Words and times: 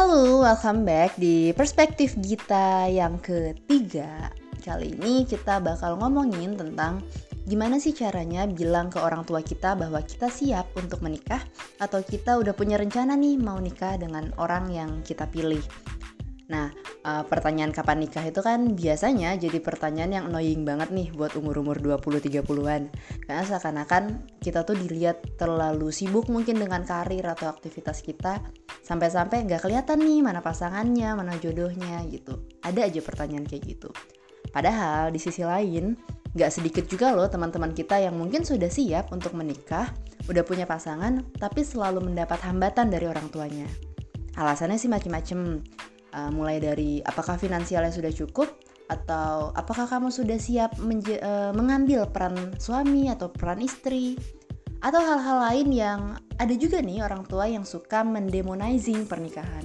Halo, 0.00 0.40
welcome 0.40 0.88
back 0.88 1.20
di 1.20 1.52
perspektif 1.52 2.16
Gita 2.16 2.88
yang 2.88 3.20
ketiga. 3.20 4.32
Kali 4.64 4.96
ini 4.96 5.28
kita 5.28 5.60
bakal 5.60 6.00
ngomongin 6.00 6.56
tentang 6.56 7.04
gimana 7.44 7.76
sih 7.76 7.92
caranya 7.92 8.48
bilang 8.48 8.88
ke 8.88 8.96
orang 8.96 9.28
tua 9.28 9.44
kita 9.44 9.76
bahwa 9.76 10.00
kita 10.00 10.32
siap 10.32 10.72
untuk 10.72 11.04
menikah 11.04 11.44
atau 11.84 12.00
kita 12.00 12.40
udah 12.40 12.56
punya 12.56 12.80
rencana 12.80 13.12
nih 13.12 13.36
mau 13.44 13.60
nikah 13.60 14.00
dengan 14.00 14.32
orang 14.40 14.72
yang 14.72 15.04
kita 15.04 15.28
pilih. 15.28 15.60
Nah, 16.50 16.74
uh, 17.06 17.22
pertanyaan 17.30 17.70
kapan 17.70 18.02
nikah 18.02 18.26
itu 18.26 18.42
kan 18.42 18.74
biasanya 18.74 19.38
jadi 19.38 19.62
pertanyaan 19.62 20.10
yang 20.10 20.24
annoying 20.26 20.66
banget 20.66 20.90
nih 20.90 21.14
buat 21.14 21.38
umur-umur 21.38 21.78
20-30-an. 21.78 22.90
Karena 23.22 23.42
seakan-akan 23.46 24.26
kita 24.42 24.66
tuh 24.66 24.74
dilihat 24.74 25.38
terlalu 25.38 25.94
sibuk 25.94 26.26
mungkin 26.26 26.58
dengan 26.58 26.82
karir 26.82 27.22
atau 27.22 27.46
aktivitas 27.54 28.02
kita 28.02 28.42
sampai-sampai 28.82 29.46
nggak 29.46 29.62
kelihatan 29.62 30.02
nih 30.02 30.26
mana 30.26 30.42
pasangannya, 30.42 31.14
mana 31.14 31.38
jodohnya 31.38 32.02
gitu. 32.10 32.42
Ada 32.66 32.90
aja 32.90 32.98
pertanyaan 32.98 33.46
kayak 33.46 33.78
gitu. 33.78 33.94
Padahal 34.50 35.14
di 35.14 35.22
sisi 35.22 35.46
lain, 35.46 35.94
nggak 36.34 36.50
sedikit 36.50 36.82
juga 36.90 37.14
loh 37.14 37.30
teman-teman 37.30 37.70
kita 37.70 38.02
yang 38.02 38.18
mungkin 38.18 38.42
sudah 38.42 38.66
siap 38.66 39.14
untuk 39.14 39.38
menikah, 39.38 39.94
udah 40.26 40.42
punya 40.42 40.66
pasangan, 40.66 41.22
tapi 41.38 41.62
selalu 41.62 42.10
mendapat 42.10 42.42
hambatan 42.42 42.90
dari 42.90 43.06
orang 43.06 43.30
tuanya. 43.30 43.70
Alasannya 44.34 44.78
sih 44.78 44.90
macem-macem, 44.90 45.62
uh, 46.12 46.30
mulai 46.30 46.62
dari 46.62 47.00
apakah 47.02 47.36
finansialnya 47.36 47.92
sudah 47.94 48.12
cukup 48.12 48.48
atau 48.90 49.54
apakah 49.54 49.86
kamu 49.86 50.10
sudah 50.10 50.38
siap 50.38 50.74
uh, 50.78 51.54
mengambil 51.54 52.10
peran 52.10 52.54
suami 52.58 53.06
atau 53.10 53.30
peran 53.30 53.62
istri? 53.62 54.18
Atau 54.80 54.96
hal-hal 55.04 55.38
lain 55.44 55.68
yang 55.76 56.00
ada 56.40 56.54
juga 56.56 56.80
nih 56.80 57.04
orang 57.04 57.28
tua 57.28 57.44
yang 57.44 57.68
suka 57.68 58.00
mendemonizing 58.00 59.04
pernikahan. 59.04 59.62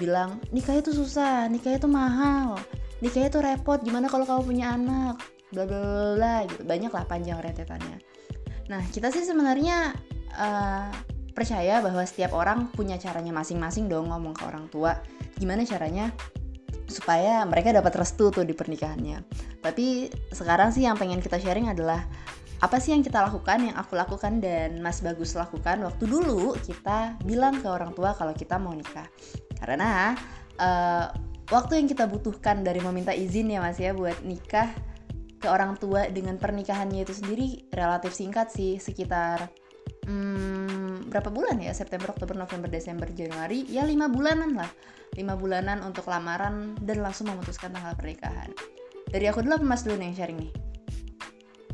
Bilang 0.00 0.40
nikah 0.50 0.80
itu 0.80 0.90
susah 0.94 1.52
nikah 1.52 1.76
itu 1.76 1.84
mahal 1.84 2.56
nikah 2.98 3.30
itu 3.30 3.38
repot 3.38 3.78
gimana 3.82 4.10
kalau 4.10 4.26
kamu 4.26 4.42
punya 4.42 4.74
anak? 4.74 5.16
Bla 5.54 5.64
bla 5.64 6.16
bla 6.18 6.36
gitu. 6.50 6.62
Banyak 6.66 6.92
lah 6.92 7.04
panjang 7.06 7.38
rentetannya. 7.40 7.98
Nah 8.68 8.82
kita 8.92 9.08
sih 9.14 9.24
sebenarnya 9.24 9.94
uh, 10.36 10.90
percaya 11.38 11.78
bahwa 11.78 12.02
setiap 12.02 12.34
orang 12.34 12.66
punya 12.74 12.98
caranya 12.98 13.30
masing-masing 13.30 13.86
dong 13.86 14.10
ngomong 14.10 14.34
ke 14.34 14.42
orang 14.42 14.66
tua 14.66 14.98
gimana 15.38 15.62
caranya 15.62 16.10
supaya 16.90 17.44
mereka 17.46 17.70
dapat 17.70 17.94
restu 18.00 18.32
tuh 18.32 18.42
di 18.42 18.56
pernikahannya. 18.56 19.22
Tapi 19.60 20.08
sekarang 20.32 20.74
sih 20.74 20.88
yang 20.88 20.96
pengen 20.96 21.20
kita 21.22 21.36
sharing 21.38 21.68
adalah 21.68 22.02
apa 22.58 22.82
sih 22.82 22.90
yang 22.90 23.06
kita 23.06 23.22
lakukan, 23.22 23.70
yang 23.70 23.76
aku 23.78 23.94
lakukan 23.94 24.42
dan 24.42 24.82
Mas 24.82 24.98
Bagus 24.98 25.38
lakukan 25.38 25.78
waktu 25.84 26.10
dulu 26.10 26.58
kita 26.58 27.14
bilang 27.22 27.62
ke 27.62 27.68
orang 27.70 27.94
tua 27.94 28.18
kalau 28.18 28.34
kita 28.34 28.58
mau 28.58 28.74
nikah. 28.74 29.06
Karena 29.62 30.16
uh, 30.58 31.06
waktu 31.54 31.78
yang 31.78 31.86
kita 31.86 32.10
butuhkan 32.10 32.66
dari 32.66 32.82
meminta 32.82 33.14
izin 33.14 33.52
ya 33.52 33.62
Mas 33.62 33.78
ya 33.78 33.94
buat 33.94 34.18
nikah 34.26 34.74
ke 35.38 35.46
orang 35.46 35.78
tua 35.78 36.10
dengan 36.10 36.34
pernikahannya 36.34 37.06
itu 37.06 37.14
sendiri 37.14 37.70
relatif 37.70 38.10
singkat 38.10 38.50
sih, 38.50 38.82
sekitar 38.82 39.46
hmm, 40.06 41.08
berapa 41.08 41.32
bulan 41.32 41.58
ya? 41.58 41.72
September 41.74 42.12
Oktober 42.12 42.36
November 42.36 42.68
Desember 42.70 43.08
Januari. 43.10 43.66
Ya 43.66 43.82
lima 43.82 44.06
bulanan 44.06 44.54
lah. 44.54 44.70
Lima 45.16 45.34
bulanan 45.34 45.82
untuk 45.82 46.06
lamaran 46.06 46.76
dan 46.84 47.02
langsung 47.02 47.32
memutuskan 47.32 47.74
tanggal 47.74 47.96
pernikahan. 47.98 48.52
Dari 49.08 49.24
aku 49.26 49.40
dulu 49.40 49.58
mas 49.64 49.82
dulu 49.82 49.96
nih 49.96 50.14
sharing 50.14 50.38
nih? 50.38 50.52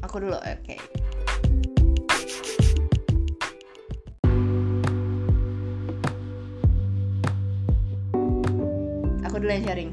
Aku 0.06 0.22
dulu 0.22 0.39
oke. 0.39 0.62
Okay. 0.64 0.81
aku 9.34 9.42
dulu 9.42 9.50
yang 9.50 9.66
sharing. 9.66 9.91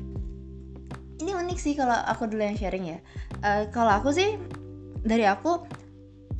Ini 1.17 1.32
unik 1.34 1.58
sih 1.58 1.73
kalau 1.73 1.98
aku 1.98 2.30
dulu 2.30 2.45
yang 2.45 2.54
sharing 2.54 2.94
ya. 2.94 3.02
Uh, 3.42 3.66
kalau 3.73 3.89
aku 3.89 4.14
sih 4.14 4.38
dari 5.02 5.26
aku 5.26 5.66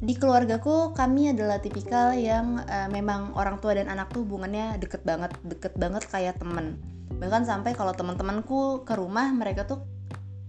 di 0.02 0.18
keluargaku 0.18 0.98
kami 0.98 1.30
adalah 1.30 1.62
tipikal 1.62 2.10
yang 2.18 2.58
uh, 2.66 2.90
memang 2.90 3.38
orang 3.38 3.62
tua 3.62 3.78
dan 3.78 3.86
anak 3.86 4.10
tuh 4.10 4.26
hubungannya 4.26 4.82
deket 4.82 5.06
banget 5.06 5.30
deket 5.46 5.78
banget 5.78 6.02
kayak 6.10 6.42
temen. 6.42 6.82
Bahkan 7.22 7.46
sampai 7.46 7.78
kalau 7.78 7.94
teman-temanku 7.94 8.82
ke 8.82 8.98
rumah 8.98 9.30
mereka 9.30 9.70
tuh 9.70 9.86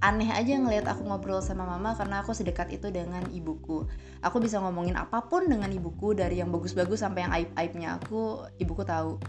aneh 0.00 0.32
aja 0.32 0.56
ngelihat 0.56 0.88
aku 0.88 1.04
ngobrol 1.04 1.44
sama 1.44 1.68
mama 1.68 1.92
karena 1.92 2.24
aku 2.24 2.32
sedekat 2.32 2.72
itu 2.72 2.88
dengan 2.88 3.28
ibuku. 3.28 3.84
Aku 4.24 4.40
bisa 4.40 4.56
ngomongin 4.56 4.96
apa 4.96 5.28
pun 5.28 5.44
dengan 5.44 5.68
ibuku 5.68 6.16
dari 6.16 6.40
yang 6.40 6.48
bagus-bagus 6.48 7.04
sampai 7.04 7.28
yang 7.28 7.32
aib-aibnya 7.36 8.00
aku 8.00 8.48
ibuku 8.56 8.88
tahu. 8.88 9.20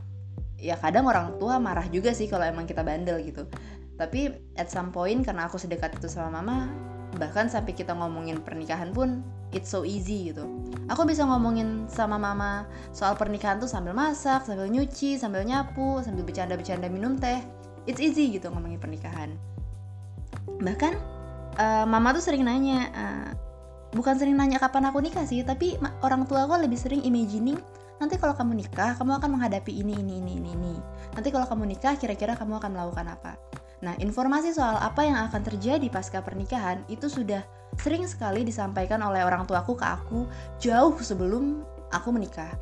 Ya 0.56 0.80
kadang 0.80 1.04
orang 1.04 1.36
tua 1.36 1.60
marah 1.60 1.86
juga 1.92 2.16
sih 2.16 2.32
kalau 2.32 2.48
emang 2.48 2.64
kita 2.64 2.80
bandel 2.80 3.20
gitu. 3.28 3.44
Tapi 4.00 4.32
at 4.56 4.72
some 4.72 4.96
point 4.96 5.20
karena 5.20 5.52
aku 5.52 5.60
sedekat 5.60 6.00
itu 6.00 6.08
sama 6.08 6.40
mama 6.40 6.72
bahkan 7.18 7.46
sampai 7.46 7.78
kita 7.78 7.94
ngomongin 7.94 8.42
pernikahan 8.42 8.90
pun 8.90 9.22
it's 9.54 9.70
so 9.70 9.86
easy 9.86 10.34
gitu. 10.34 10.50
Aku 10.90 11.06
bisa 11.06 11.24
ngomongin 11.24 11.86
sama 11.86 12.18
mama 12.18 12.66
soal 12.90 13.14
pernikahan 13.14 13.62
tuh 13.62 13.70
sambil 13.70 13.94
masak 13.94 14.44
sambil 14.44 14.66
nyuci 14.66 15.16
sambil 15.22 15.46
nyapu 15.46 16.02
sambil 16.02 16.26
bercanda-bercanda 16.26 16.90
minum 16.90 17.18
teh. 17.22 17.42
It's 17.86 18.02
easy 18.02 18.34
gitu 18.34 18.50
ngomongin 18.50 18.82
pernikahan. 18.82 19.38
Bahkan 20.60 20.94
uh, 21.62 21.86
mama 21.86 22.18
tuh 22.18 22.24
sering 22.26 22.44
nanya 22.50 22.90
uh, 22.94 23.30
bukan 23.94 24.18
sering 24.18 24.34
nanya 24.34 24.58
kapan 24.58 24.90
aku 24.90 24.98
nikah 25.06 25.24
sih 25.30 25.46
tapi 25.46 25.78
orang 26.02 26.26
tua 26.26 26.50
aku 26.50 26.58
lebih 26.58 26.80
sering 26.82 27.06
imagining 27.06 27.62
nanti 28.02 28.18
kalau 28.18 28.34
kamu 28.34 28.66
nikah 28.66 28.98
kamu 28.98 29.22
akan 29.22 29.30
menghadapi 29.38 29.70
ini 29.70 29.96
ini 30.02 30.18
ini 30.18 30.34
ini 30.42 30.50
ini. 30.58 30.76
Nanti 31.14 31.30
kalau 31.30 31.46
kamu 31.46 31.78
nikah 31.78 31.94
kira-kira 31.94 32.34
kamu 32.34 32.58
akan 32.58 32.74
melakukan 32.74 33.06
apa 33.14 33.38
Nah, 33.84 34.00
informasi 34.00 34.56
soal 34.56 34.80
apa 34.80 35.04
yang 35.04 35.20
akan 35.28 35.44
terjadi 35.44 35.84
pasca 35.92 36.24
pernikahan 36.24 36.88
itu 36.88 37.12
sudah 37.12 37.44
sering 37.76 38.08
sekali 38.08 38.48
disampaikan 38.48 39.04
oleh 39.04 39.28
orang 39.28 39.44
tuaku 39.44 39.76
ke 39.76 39.84
aku 39.84 40.24
jauh 40.64 40.96
sebelum 41.04 41.68
aku 41.92 42.16
menikah. 42.16 42.56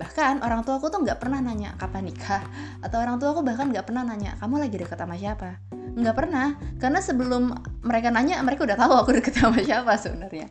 Bahkan 0.00 0.40
orang 0.40 0.64
tuaku 0.64 0.88
tuh 0.88 1.04
nggak 1.04 1.20
pernah 1.20 1.44
nanya 1.44 1.76
kapan 1.76 2.08
nikah, 2.08 2.40
atau 2.80 3.04
orang 3.04 3.20
tuaku 3.20 3.44
bahkan 3.44 3.68
nggak 3.68 3.84
pernah 3.84 4.00
nanya 4.00 4.32
kamu 4.40 4.64
lagi 4.64 4.76
deket 4.80 4.96
sama 4.96 5.20
siapa. 5.20 5.60
Nggak 5.92 6.16
pernah, 6.16 6.56
karena 6.80 7.00
sebelum 7.04 7.52
mereka 7.84 8.08
nanya 8.08 8.40
mereka 8.40 8.64
udah 8.64 8.78
tahu 8.80 8.92
aku 8.96 9.10
deket 9.20 9.36
sama 9.36 9.60
siapa 9.60 9.92
sebenarnya. 10.00 10.48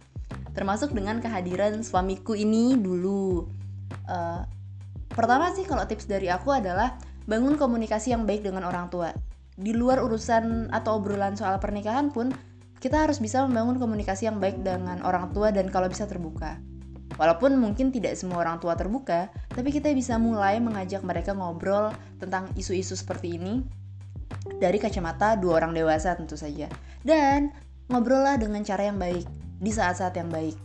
Termasuk 0.54 0.94
dengan 0.94 1.18
kehadiran 1.18 1.82
suamiku 1.82 2.38
ini 2.38 2.78
dulu. 2.78 3.50
Uh, 4.06 4.46
pertama 5.10 5.50
sih 5.58 5.66
kalau 5.66 5.82
tips 5.90 6.06
dari 6.06 6.30
aku 6.30 6.54
adalah 6.54 6.94
bangun 7.26 7.58
komunikasi 7.58 8.14
yang 8.14 8.30
baik 8.30 8.46
dengan 8.46 8.70
orang 8.70 8.86
tua 8.94 9.10
di 9.62 9.78
luar 9.78 10.02
urusan 10.02 10.74
atau 10.74 10.98
obrolan 10.98 11.38
soal 11.38 11.62
pernikahan 11.62 12.10
pun 12.10 12.34
kita 12.82 13.06
harus 13.06 13.22
bisa 13.22 13.46
membangun 13.46 13.78
komunikasi 13.78 14.26
yang 14.26 14.42
baik 14.42 14.66
dengan 14.66 15.06
orang 15.06 15.30
tua 15.30 15.54
dan 15.54 15.70
kalau 15.70 15.86
bisa 15.86 16.10
terbuka. 16.10 16.58
Walaupun 17.22 17.54
mungkin 17.62 17.94
tidak 17.94 18.18
semua 18.18 18.42
orang 18.42 18.58
tua 18.58 18.74
terbuka, 18.74 19.30
tapi 19.54 19.70
kita 19.70 19.94
bisa 19.94 20.18
mulai 20.18 20.58
mengajak 20.58 21.06
mereka 21.06 21.38
ngobrol 21.38 21.94
tentang 22.18 22.50
isu-isu 22.58 22.98
seperti 22.98 23.38
ini 23.38 23.62
dari 24.58 24.82
kacamata 24.82 25.38
dua 25.38 25.62
orang 25.62 25.78
dewasa 25.78 26.18
tentu 26.18 26.34
saja. 26.34 26.66
Dan 27.06 27.54
ngobrollah 27.94 28.42
dengan 28.42 28.66
cara 28.66 28.90
yang 28.90 28.98
baik 28.98 29.30
di 29.62 29.70
saat-saat 29.70 30.18
yang 30.18 30.34
baik. 30.34 30.58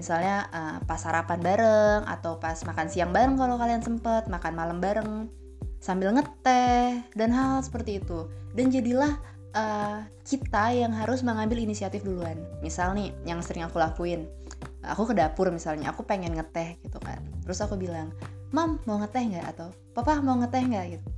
Misalnya 0.00 0.48
uh, 0.48 0.76
pas 0.88 0.96
sarapan 0.96 1.36
bareng 1.44 2.08
atau 2.08 2.40
pas 2.40 2.56
makan 2.64 2.88
siang 2.88 3.12
bareng 3.12 3.36
kalau 3.36 3.60
kalian 3.60 3.84
sempet, 3.84 4.24
makan 4.32 4.56
malam 4.56 4.80
bareng 4.80 5.28
sambil 5.82 6.14
ngeteh 6.14 7.02
dan 7.18 7.34
hal, 7.34 7.58
-hal 7.58 7.66
seperti 7.66 7.98
itu. 7.98 8.30
Dan 8.54 8.70
jadilah 8.70 9.18
uh, 9.58 10.06
kita 10.22 10.70
yang 10.70 10.94
harus 10.94 11.26
mengambil 11.26 11.58
inisiatif 11.58 12.06
duluan. 12.06 12.38
Misal 12.62 12.94
nih 12.94 13.10
yang 13.26 13.42
sering 13.42 13.66
aku 13.66 13.82
lakuin. 13.82 14.30
Aku 14.82 15.06
ke 15.06 15.14
dapur 15.14 15.50
misalnya 15.50 15.90
aku 15.90 16.06
pengen 16.06 16.38
ngeteh 16.38 16.78
gitu 16.82 16.98
kan. 17.02 17.18
Terus 17.42 17.58
aku 17.62 17.74
bilang 17.78 18.14
mam 18.54 18.78
mau 18.86 19.02
ngeteh 19.02 19.22
nggak? 19.34 19.44
Atau 19.54 19.74
papa 19.94 20.22
mau 20.22 20.38
ngeteh 20.38 20.62
nggak? 20.62 20.86
Gitu. 20.98 21.08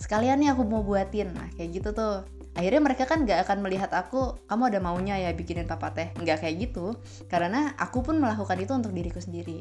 Sekalian 0.00 0.40
nih 0.40 0.52
aku 0.52 0.64
mau 0.64 0.80
buatin. 0.80 1.32
Nah 1.32 1.48
kayak 1.56 1.80
gitu 1.80 1.92
tuh. 1.92 2.24
Akhirnya 2.56 2.80
mereka 2.80 3.04
kan 3.04 3.28
nggak 3.28 3.44
akan 3.44 3.60
melihat 3.60 3.92
aku 3.92 4.40
kamu 4.48 4.72
ada 4.72 4.80
maunya 4.80 5.20
ya 5.20 5.30
bikinin 5.36 5.68
papa 5.68 5.92
teh? 5.92 6.08
Nggak 6.16 6.44
kayak 6.44 6.56
gitu. 6.68 6.96
Karena 7.28 7.76
aku 7.76 8.00
pun 8.00 8.16
melakukan 8.16 8.56
itu 8.56 8.72
untuk 8.72 8.96
diriku 8.96 9.20
sendiri 9.20 9.60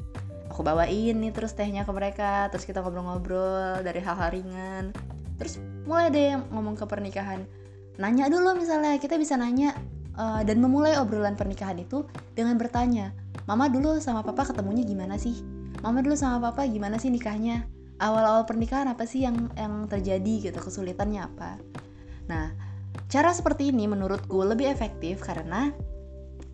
aku 0.56 0.64
bawain 0.64 1.20
nih 1.20 1.36
terus 1.36 1.52
tehnya 1.52 1.84
ke 1.84 1.92
mereka 1.92 2.48
terus 2.48 2.64
kita 2.64 2.80
ngobrol-ngobrol 2.80 3.84
dari 3.84 4.00
hal-hal 4.00 4.32
ringan. 4.32 4.96
Terus 5.36 5.60
mulai 5.84 6.08
deh 6.08 6.40
ngomong 6.56 6.80
ke 6.80 6.88
pernikahan. 6.88 7.44
Nanya 8.00 8.32
dulu 8.32 8.56
misalnya 8.56 8.96
kita 8.96 9.20
bisa 9.20 9.36
nanya 9.36 9.76
uh, 10.16 10.40
dan 10.48 10.64
memulai 10.64 10.96
obrolan 10.96 11.36
pernikahan 11.36 11.76
itu 11.76 12.08
dengan 12.40 12.56
bertanya 12.56 13.12
mama 13.44 13.68
dulu 13.68 14.00
sama 14.00 14.24
papa 14.24 14.48
ketemunya 14.48 14.88
gimana 14.88 15.20
sih? 15.20 15.44
Mama 15.84 16.00
dulu 16.00 16.16
sama 16.16 16.40
papa 16.40 16.64
gimana 16.72 16.96
sih 16.96 17.12
nikahnya? 17.12 17.68
Awal-awal 18.00 18.48
pernikahan 18.48 18.88
apa 18.88 19.04
sih 19.04 19.28
yang 19.28 19.52
yang 19.60 19.92
terjadi 19.92 20.52
gitu 20.52 20.60
kesulitannya 20.64 21.20
apa? 21.20 21.60
Nah 22.32 22.56
cara 23.12 23.36
seperti 23.36 23.76
ini 23.76 23.92
menurutku 23.92 24.40
lebih 24.40 24.72
efektif 24.72 25.20
karena 25.20 25.76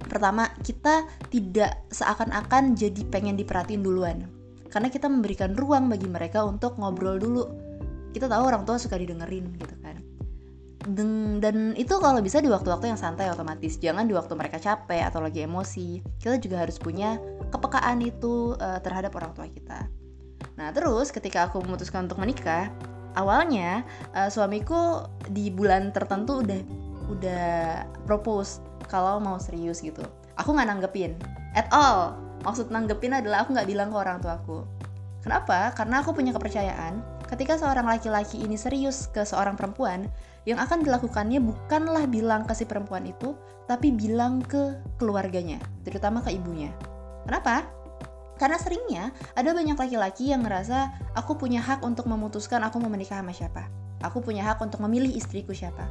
Pertama, 0.06 0.50
kita 0.62 1.08
tidak 1.30 1.86
seakan-akan 1.94 2.78
jadi 2.78 3.02
pengen 3.10 3.38
diperhatiin 3.38 3.82
duluan. 3.82 4.28
Karena 4.72 4.88
kita 4.88 5.12
memberikan 5.12 5.54
ruang 5.54 5.92
bagi 5.92 6.08
mereka 6.08 6.46
untuk 6.48 6.80
ngobrol 6.80 7.20
dulu. 7.20 7.46
kita 8.12 8.28
tahu 8.28 8.44
orang 8.44 8.68
tua 8.68 8.76
suka 8.76 9.00
didengerin 9.00 9.56
gitu 9.56 9.72
kan 9.80 9.96
dan, 10.90 11.38
dan 11.38 11.78
itu 11.78 11.94
kalau 12.02 12.18
bisa 12.26 12.42
di 12.42 12.50
waktu-waktu 12.50 12.90
yang 12.90 12.98
santai 13.00 13.30
otomatis 13.30 13.78
jangan 13.78 14.10
di 14.10 14.18
waktu 14.18 14.34
mereka 14.34 14.58
capek 14.58 15.06
atau 15.06 15.22
lagi 15.22 15.46
emosi 15.46 16.02
kita 16.18 16.42
juga 16.42 16.66
harus 16.66 16.82
punya 16.82 17.22
kepekaan 17.54 18.02
itu 18.02 18.58
uh, 18.58 18.82
terhadap 18.82 19.14
orang 19.14 19.32
tua 19.38 19.46
kita 19.46 19.86
nah 20.58 20.74
terus 20.74 21.14
ketika 21.14 21.50
aku 21.50 21.62
memutuskan 21.62 22.10
untuk 22.10 22.18
menikah 22.18 22.74
awalnya 23.14 23.86
uh, 24.18 24.30
suamiku 24.34 25.06
di 25.30 25.54
bulan 25.54 25.94
tertentu 25.94 26.42
udah 26.42 26.62
udah 27.14 27.46
propose 28.10 28.64
kalau 28.92 29.24
mau 29.24 29.40
serius 29.40 29.80
gitu 29.80 30.04
aku 30.36 30.52
nggak 30.52 30.68
nanggepin 30.68 31.16
at 31.56 31.72
all 31.72 32.20
maksud 32.44 32.68
nanggepin 32.68 33.16
adalah 33.16 33.48
aku 33.48 33.56
nggak 33.56 33.70
bilang 33.72 33.88
ke 33.88 33.98
orang 33.98 34.20
tuaku 34.20 34.68
kenapa 35.24 35.72
karena 35.72 36.04
aku 36.04 36.12
punya 36.12 36.36
kepercayaan 36.36 37.00
ketika 37.32 37.56
seorang 37.56 37.88
laki-laki 37.88 38.44
ini 38.44 38.60
serius 38.60 39.08
ke 39.08 39.24
seorang 39.24 39.56
perempuan 39.56 40.12
yang 40.44 40.58
akan 40.58 40.82
dilakukannya 40.82 41.38
bukanlah 41.38 42.10
bilang 42.10 42.50
ke 42.50 42.54
si 42.58 42.66
perempuan 42.66 43.06
itu, 43.06 43.38
tapi 43.70 43.94
bilang 43.94 44.42
ke 44.42 44.74
keluarganya, 44.98 45.62
terutama 45.86 46.26
ke 46.26 46.34
ibunya. 46.34 46.74
Kenapa? 47.30 47.70
Karena 48.42 48.58
seringnya 48.58 49.04
ada 49.38 49.54
banyak 49.54 49.78
laki-laki 49.78 50.34
yang 50.34 50.42
ngerasa 50.42 50.90
aku 51.14 51.38
punya 51.38 51.62
hak 51.62 51.86
untuk 51.86 52.10
memutuskan 52.10 52.66
aku 52.66 52.82
mau 52.82 52.90
menikah 52.90 53.22
sama 53.22 53.38
siapa. 53.38 53.70
Aku 54.02 54.18
punya 54.26 54.42
hak 54.50 54.58
untuk 54.66 54.82
memilih 54.82 55.14
istriku 55.14 55.54
siapa. 55.54 55.86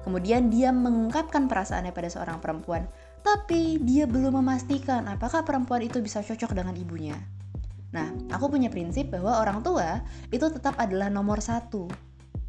Kemudian 0.00 0.48
dia 0.48 0.72
mengungkapkan 0.72 1.46
perasaannya 1.46 1.92
pada 1.92 2.08
seorang 2.08 2.40
perempuan, 2.40 2.88
tapi 3.20 3.76
dia 3.84 4.08
belum 4.08 4.40
memastikan 4.40 5.04
apakah 5.08 5.44
perempuan 5.44 5.84
itu 5.84 6.00
bisa 6.00 6.24
cocok 6.24 6.56
dengan 6.56 6.72
ibunya. 6.76 7.16
Nah, 7.90 8.14
aku 8.30 8.48
punya 8.48 8.70
prinsip 8.70 9.10
bahwa 9.10 9.42
orang 9.42 9.60
tua 9.66 10.00
itu 10.30 10.46
tetap 10.46 10.78
adalah 10.78 11.10
nomor 11.10 11.42
satu 11.42 11.90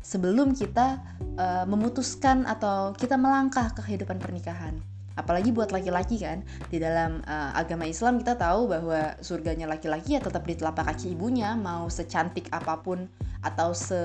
sebelum 0.01 0.53
kita 0.53 1.01
uh, 1.37 1.65
memutuskan 1.69 2.45
atau 2.45 2.93
kita 2.93 3.17
melangkah 3.17 3.73
ke 3.73 3.81
kehidupan 3.85 4.17
pernikahan. 4.21 4.77
Apalagi 5.21 5.53
buat 5.53 5.69
laki-laki 5.69 6.17
kan, 6.17 6.41
di 6.73 6.81
dalam 6.81 7.21
uh, 7.29 7.53
agama 7.53 7.85
Islam 7.85 8.17
kita 8.17 8.35
tahu 8.35 8.65
bahwa 8.73 9.13
surganya 9.21 9.69
laki-laki 9.69 10.17
ya 10.17 10.21
tetap 10.21 10.43
di 10.49 10.57
telapak 10.57 10.89
kaki 10.89 11.13
ibunya, 11.13 11.53
mau 11.53 11.85
secantik 11.87 12.49
apa 12.49 12.81
pun 12.81 13.05
atau 13.45 13.77
se 13.77 14.01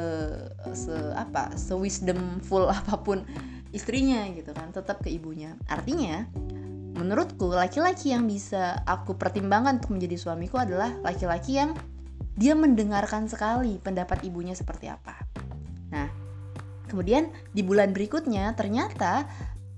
se 0.76 0.96
apa, 1.16 1.56
se 1.56 1.72
wisdomful 1.72 2.68
apa 2.84 3.00
pun 3.00 3.24
istrinya 3.72 4.28
gitu 4.36 4.52
kan, 4.52 4.70
tetap 4.76 5.00
ke 5.00 5.08
ibunya. 5.08 5.56
Artinya, 5.72 6.28
menurutku 6.96 7.48
laki-laki 7.48 8.12
yang 8.12 8.28
bisa 8.28 8.84
aku 8.84 9.16
pertimbangkan 9.16 9.80
untuk 9.80 9.96
menjadi 9.96 10.16
suamiku 10.20 10.60
adalah 10.60 10.92
laki-laki 11.00 11.56
yang 11.56 11.72
dia 12.36 12.52
mendengarkan 12.52 13.28
sekali 13.32 13.80
pendapat 13.80 14.20
ibunya 14.28 14.52
seperti 14.52 14.92
apa 14.92 15.16
Nah, 15.90 16.08
kemudian 16.90 17.30
di 17.54 17.62
bulan 17.62 17.94
berikutnya 17.94 18.54
ternyata 18.58 19.26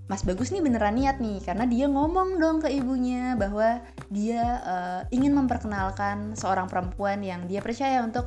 Mas 0.08 0.24
Bagus 0.24 0.48
nih 0.48 0.64
beneran 0.64 0.96
niat 0.96 1.20
nih 1.20 1.44
karena 1.44 1.68
dia 1.68 1.84
ngomong 1.84 2.40
dong 2.40 2.64
ke 2.64 2.72
ibunya 2.72 3.36
bahwa 3.36 3.84
dia 4.08 4.64
uh, 4.64 5.00
ingin 5.12 5.36
memperkenalkan 5.36 6.32
seorang 6.32 6.64
perempuan 6.64 7.20
yang 7.20 7.44
dia 7.44 7.60
percaya 7.60 8.00
untuk 8.00 8.24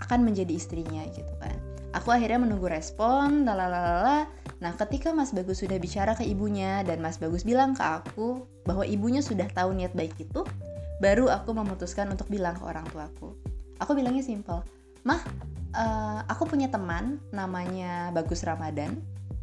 akan 0.00 0.24
menjadi 0.24 0.56
istrinya 0.56 1.04
gitu 1.12 1.32
kan. 1.36 1.52
Aku 1.92 2.12
akhirnya 2.12 2.40
menunggu 2.40 2.68
respon, 2.68 3.44
lalalala. 3.44 4.28
Nah, 4.60 4.72
ketika 4.76 5.12
Mas 5.12 5.32
Bagus 5.36 5.60
sudah 5.64 5.76
bicara 5.76 6.16
ke 6.16 6.24
ibunya 6.24 6.80
dan 6.84 7.00
Mas 7.04 7.20
Bagus 7.20 7.44
bilang 7.44 7.76
ke 7.76 7.84
aku 7.84 8.44
bahwa 8.64 8.84
ibunya 8.84 9.20
sudah 9.20 9.48
tahu 9.52 9.76
niat 9.76 9.92
baik 9.92 10.16
itu, 10.16 10.44
baru 11.00 11.28
aku 11.28 11.52
memutuskan 11.56 12.08
untuk 12.08 12.28
bilang 12.28 12.56
ke 12.56 12.64
orang 12.64 12.84
tuaku. 12.88 13.36
Aku 13.80 13.92
bilangnya 13.92 14.24
simple, 14.24 14.64
"Mah, 15.04 15.20
uh, 15.76 16.20
aku 16.28 16.48
punya 16.48 16.72
teman 16.72 17.20
namanya 17.32 18.12
Bagus 18.16 18.44
Ramadan. 18.44 18.96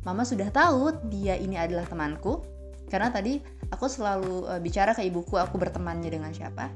Mama 0.04 0.28
sudah 0.28 0.52
tahu 0.52 0.92
dia 1.08 1.40
ini 1.40 1.56
adalah 1.56 1.88
temanku 1.88 2.44
karena 2.92 3.10
tadi 3.10 3.40
aku 3.72 3.90
selalu 3.90 4.46
uh, 4.46 4.60
bicara 4.62 4.94
ke 4.94 5.02
ibuku 5.08 5.40
aku 5.40 5.58
bertemannya 5.58 6.14
dengan 6.14 6.30
siapa. 6.30 6.70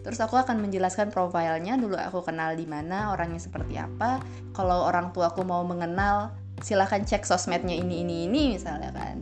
Terus 0.00 0.24
aku 0.24 0.40
akan 0.40 0.64
menjelaskan 0.64 1.12
profilnya 1.12 1.76
dulu 1.76 1.98
aku 1.98 2.24
kenal 2.24 2.56
di 2.56 2.64
mana, 2.64 3.12
orangnya 3.12 3.42
seperti 3.42 3.76
apa. 3.76 4.22
Kalau 4.56 4.88
orang 4.88 5.12
tua 5.12 5.28
aku 5.28 5.44
mau 5.44 5.60
mengenal, 5.66 6.32
silahkan 6.64 7.04
cek 7.04 7.28
sosmednya 7.28 7.76
ini 7.76 8.00
ini 8.06 8.24
ini 8.30 8.42
misalnya 8.56 8.88
kan. 8.94 9.20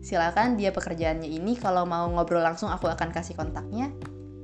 Silakan 0.00 0.56
dia 0.56 0.72
pekerjaannya 0.72 1.28
ini, 1.28 1.54
kalau 1.60 1.84
mau 1.84 2.08
ngobrol 2.08 2.40
langsung 2.40 2.72
aku 2.72 2.88
akan 2.88 3.12
kasih 3.12 3.36
kontaknya. 3.36 3.92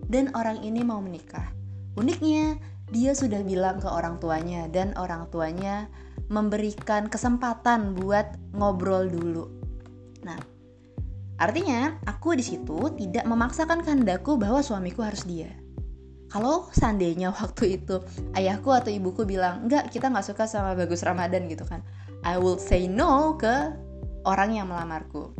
Dan 0.05 0.29
orang 0.37 0.61
ini 0.61 0.85
mau 0.85 1.01
menikah. 1.01 1.51
Uniknya, 1.97 2.61
dia 2.89 3.13
sudah 3.13 3.45
bilang 3.45 3.81
ke 3.81 3.89
orang 3.89 4.17
tuanya 4.17 4.69
dan 4.73 4.97
orang 4.97 5.29
tuanya 5.29 5.89
memberikan 6.29 7.09
kesempatan 7.09 7.97
buat 7.97 8.37
ngobrol 8.57 9.09
dulu. 9.09 9.45
Nah, 10.25 10.37
artinya 11.41 11.97
aku 12.05 12.37
di 12.37 12.45
situ 12.45 12.93
tidak 12.97 13.25
memaksakan 13.25 13.85
kehendakku 13.85 14.37
bahwa 14.37 14.61
suamiku 14.61 15.05
harus 15.05 15.25
dia. 15.25 15.53
Kalau 16.29 16.69
seandainya 16.77 17.33
waktu 17.41 17.81
itu 17.81 18.05
ayahku 18.37 18.69
atau 18.73 18.93
ibuku 18.93 19.25
bilang, 19.25 19.65
enggak 19.69 19.89
kita 19.89 20.13
nggak 20.13 20.27
suka 20.29 20.45
sama 20.45 20.77
Bagus 20.77 21.05
Ramadan 21.05 21.49
gitu 21.49 21.65
kan. 21.65 21.81
I 22.27 22.37
will 22.37 22.61
say 22.61 22.85
no 22.91 23.37
ke 23.41 23.73
orang 24.29 24.57
yang 24.57 24.69
melamarku. 24.69 25.33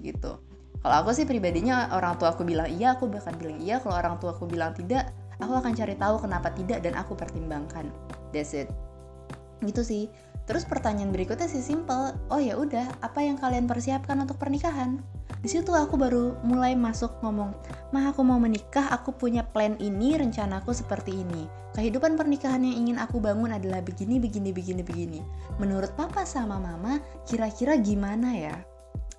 Gitu. 0.00 0.40
Kalau 0.80 0.96
aku 1.04 1.12
sih 1.12 1.28
pribadinya 1.28 1.92
orang 1.92 2.16
tua 2.16 2.32
aku 2.32 2.40
bilang 2.48 2.72
iya, 2.72 2.96
aku 2.96 3.12
bahkan 3.12 3.36
bilang 3.36 3.60
iya. 3.60 3.84
Kalau 3.84 3.92
orang 3.92 4.16
tua 4.16 4.32
aku 4.32 4.48
bilang 4.48 4.72
tidak, 4.72 5.12
aku 5.40 5.56
akan 5.58 5.72
cari 5.72 5.96
tahu 5.96 6.20
kenapa 6.22 6.52
tidak 6.54 6.84
dan 6.84 6.94
aku 6.96 7.16
pertimbangkan. 7.16 7.88
That's 8.30 8.54
it. 8.54 8.70
Gitu 9.64 9.82
sih. 9.82 10.04
Terus 10.48 10.64
pertanyaan 10.64 11.12
berikutnya 11.12 11.46
sih 11.46 11.62
simple. 11.62 12.16
Oh 12.32 12.40
ya 12.40 12.56
udah 12.56 12.86
apa 13.04 13.20
yang 13.22 13.36
kalian 13.36 13.68
persiapkan 13.68 14.18
untuk 14.20 14.40
pernikahan? 14.40 15.00
Di 15.40 15.48
situ 15.48 15.72
aku 15.72 15.96
baru 15.96 16.36
mulai 16.44 16.76
masuk 16.76 17.16
ngomong 17.24 17.56
mah 17.90 18.14
aku 18.14 18.22
mau 18.22 18.38
menikah 18.38 18.86
aku 18.94 19.10
punya 19.10 19.42
plan 19.42 19.74
ini 19.82 20.14
rencanaku 20.14 20.70
seperti 20.70 21.26
ini. 21.26 21.50
Kehidupan 21.74 22.14
pernikahan 22.14 22.62
yang 22.62 22.86
ingin 22.86 22.98
aku 22.98 23.18
bangun 23.22 23.50
adalah 23.50 23.82
begini 23.82 24.22
begini 24.22 24.54
begini 24.54 24.82
begini. 24.82 25.20
Menurut 25.58 25.94
papa 25.98 26.22
sama 26.22 26.58
mama 26.58 27.02
kira-kira 27.26 27.78
gimana 27.78 28.30
ya? 28.34 28.56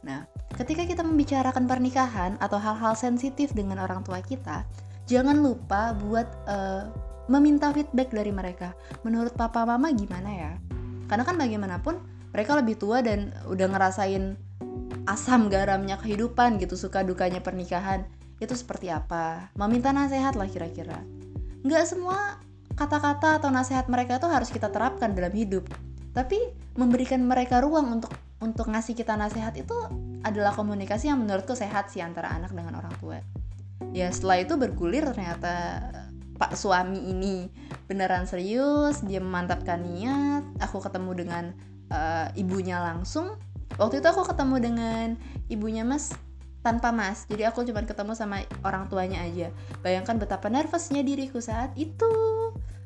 Nah 0.07 0.23
ketika 0.55 0.87
kita 0.87 1.03
membicarakan 1.03 1.67
pernikahan 1.67 2.39
atau 2.39 2.59
hal-hal 2.59 2.95
sensitif 2.95 3.51
dengan 3.51 3.83
orang 3.83 4.03
tua 4.03 4.23
kita 4.23 4.63
jangan 5.11 5.43
lupa 5.43 5.91
buat 5.99 6.27
uh, 6.47 6.87
meminta 7.27 7.75
feedback 7.75 8.15
dari 8.15 8.31
mereka. 8.31 8.71
Menurut 9.03 9.35
papa 9.35 9.67
mama 9.67 9.91
gimana 9.91 10.31
ya? 10.31 10.53
Karena 11.11 11.27
kan 11.27 11.35
bagaimanapun 11.35 11.99
mereka 12.31 12.55
lebih 12.55 12.79
tua 12.79 13.03
dan 13.03 13.35
udah 13.51 13.67
ngerasain 13.67 14.39
asam 15.11 15.51
garamnya 15.51 15.99
kehidupan 15.99 16.63
gitu, 16.63 16.79
suka 16.79 17.03
dukanya 17.03 17.43
pernikahan. 17.43 18.07
Itu 18.39 18.55
seperti 18.55 18.87
apa? 18.87 19.51
Meminta 19.59 19.91
nasihat 19.91 20.39
lah 20.39 20.47
kira-kira. 20.47 21.03
Nggak 21.67 21.83
semua 21.91 22.39
kata-kata 22.79 23.43
atau 23.43 23.51
nasihat 23.51 23.91
mereka 23.91 24.15
itu 24.15 24.31
harus 24.31 24.47
kita 24.47 24.71
terapkan 24.71 25.11
dalam 25.11 25.35
hidup. 25.35 25.67
Tapi 26.15 26.39
memberikan 26.79 27.19
mereka 27.27 27.59
ruang 27.59 27.99
untuk 27.99 28.15
untuk 28.41 28.71
ngasih 28.71 28.97
kita 28.97 29.19
nasihat 29.19 29.53
itu 29.53 29.75
adalah 30.25 30.55
komunikasi 30.55 31.11
yang 31.11 31.21
menurutku 31.21 31.53
sehat 31.53 31.93
sih 31.93 32.01
antara 32.01 32.33
anak 32.33 32.49
dengan 32.55 32.81
orang 32.81 32.95
tua 32.97 33.21
ya 33.91 34.07
setelah 34.13 34.45
itu 34.45 34.53
bergulir 34.55 35.03
ternyata 35.09 35.83
pak 36.41 36.57
suami 36.57 36.97
ini 36.97 37.45
beneran 37.85 38.25
serius 38.25 39.05
dia 39.05 39.21
memantapkan 39.21 39.77
niat. 39.83 40.41
Aku 40.63 40.81
ketemu 40.81 41.11
dengan 41.13 41.43
uh, 41.93 42.33
ibunya 42.33 42.81
langsung. 42.81 43.37
Waktu 43.77 44.01
itu 44.01 44.07
aku 44.09 44.25
ketemu 44.25 44.55
dengan 44.57 45.07
ibunya 45.53 45.85
mas 45.85 46.15
tanpa 46.65 46.89
mas. 46.89 47.29
Jadi 47.29 47.45
aku 47.45 47.61
cuma 47.67 47.85
ketemu 47.85 48.17
sama 48.17 48.41
orang 48.65 48.89
tuanya 48.89 49.21
aja. 49.21 49.53
Bayangkan 49.85 50.17
betapa 50.17 50.49
nervousnya 50.49 51.05
diriku 51.05 51.37
saat 51.37 51.77
itu. 51.77 52.09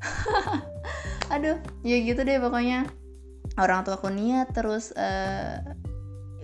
Aduh 1.33 1.55
ya 1.87 1.97
gitu 2.03 2.27
deh 2.27 2.41
pokoknya. 2.43 2.91
Orang 3.55 3.87
tua 3.87 3.95
aku 3.95 4.11
niat 4.11 4.51
terus 4.51 4.91
uh, 4.99 5.63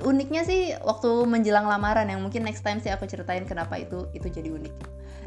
uniknya 0.01 0.41
sih 0.45 0.73
waktu 0.81 1.09
menjelang 1.29 1.69
lamaran 1.69 2.09
yang 2.09 2.21
mungkin 2.21 2.41
next 2.45 2.65
time 2.65 2.81
sih 2.81 2.89
aku 2.89 3.05
ceritain 3.05 3.45
kenapa 3.45 3.77
itu 3.77 4.09
itu 4.17 4.27
jadi 4.29 4.49
unik. 4.49 4.75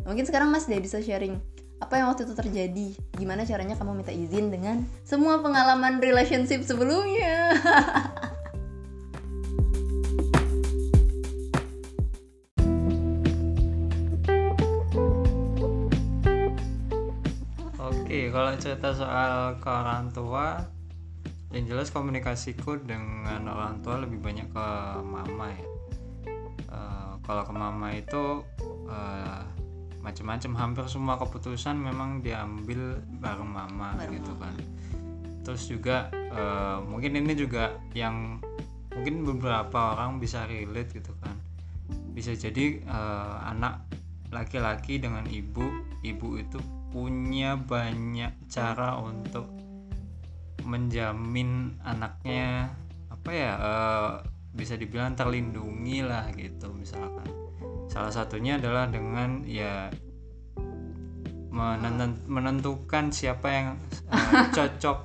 Mungkin 0.04 0.26
sekarang 0.26 0.50
mas 0.50 0.66
dia 0.66 0.82
bisa 0.82 0.98
sharing 1.00 1.38
apa 1.82 2.00
yang 2.00 2.10
waktu 2.10 2.26
itu 2.26 2.34
terjadi? 2.34 2.88
Gimana 3.18 3.46
caranya 3.46 3.78
kamu 3.78 4.02
minta 4.02 4.12
izin 4.14 4.50
dengan 4.50 4.86
semua 5.06 5.40
pengalaman 5.42 6.00
relationship 6.02 6.62
sebelumnya? 6.66 7.54
Oke, 17.84 18.30
kalau 18.30 18.54
cerita 18.56 18.94
soal 18.94 19.58
ke 19.58 19.68
orang 19.68 20.06
tua, 20.14 20.62
yang 21.54 21.70
jelas 21.70 21.94
komunikasiku 21.94 22.82
dengan 22.82 23.46
orang 23.46 23.78
tua 23.80 24.02
lebih 24.02 24.18
banyak 24.18 24.50
ke 24.50 24.66
mama 25.06 25.54
ya. 25.54 25.66
Uh, 26.68 27.12
kalau 27.22 27.46
ke 27.46 27.54
mama 27.54 27.94
itu 27.94 28.42
uh, 28.90 29.46
macam-macam. 30.04 30.52
Hampir 30.60 30.84
semua 30.92 31.16
keputusan 31.16 31.80
memang 31.80 32.20
diambil 32.20 33.00
bareng 33.24 33.48
mama 33.48 33.96
bareng 33.96 34.20
gitu 34.20 34.32
kan. 34.36 34.54
Terus 35.44 35.62
juga 35.68 36.12
eh, 36.12 36.78
mungkin 36.84 37.16
ini 37.16 37.32
juga 37.32 37.80
yang 37.96 38.40
mungkin 38.92 39.24
beberapa 39.24 39.96
orang 39.96 40.20
bisa 40.20 40.44
relate 40.44 40.92
gitu 41.00 41.16
kan. 41.24 41.34
Bisa 42.12 42.36
jadi 42.36 42.84
eh, 42.84 43.36
anak 43.48 43.88
laki-laki 44.28 45.00
dengan 45.00 45.24
ibu 45.24 45.64
ibu 46.04 46.28
itu 46.36 46.60
punya 46.92 47.56
banyak 47.56 48.36
cara 48.52 49.00
untuk 49.00 49.48
menjamin 50.64 51.76
anaknya 51.84 52.72
apa 53.12 53.30
ya 53.30 53.52
eh, 53.56 54.12
bisa 54.54 54.74
dibilang 54.74 55.14
terlindungi 55.14 56.04
lah 56.04 56.30
gitu 56.34 56.72
misalkan. 56.74 57.28
Salah 57.88 58.10
satunya 58.10 58.56
adalah 58.58 58.88
dengan 58.88 59.44
ya 59.44 59.92
menen- 61.54 62.24
menentukan 62.26 63.14
siapa 63.14 63.48
yang 63.48 63.68
eh, 64.10 64.46
cocok 64.56 64.98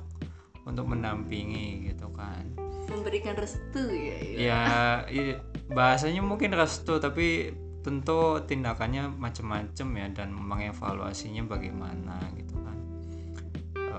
untuk 0.66 0.86
mendampingi 0.88 1.92
gitu 1.92 2.08
kan. 2.14 2.42
Memberikan 2.90 3.38
restu 3.38 3.86
ya, 3.86 4.16
ya. 4.18 4.64
ya 5.06 5.38
bahasanya 5.70 6.26
mungkin 6.26 6.50
restu 6.58 6.98
tapi 6.98 7.54
tentu 7.80 8.42
tindakannya 8.44 9.08
macam-macam 9.08 9.88
ya 9.96 10.06
dan 10.12 10.28
mengevaluasinya 10.36 11.48
bagaimana 11.48 12.20
gitu 12.36 12.49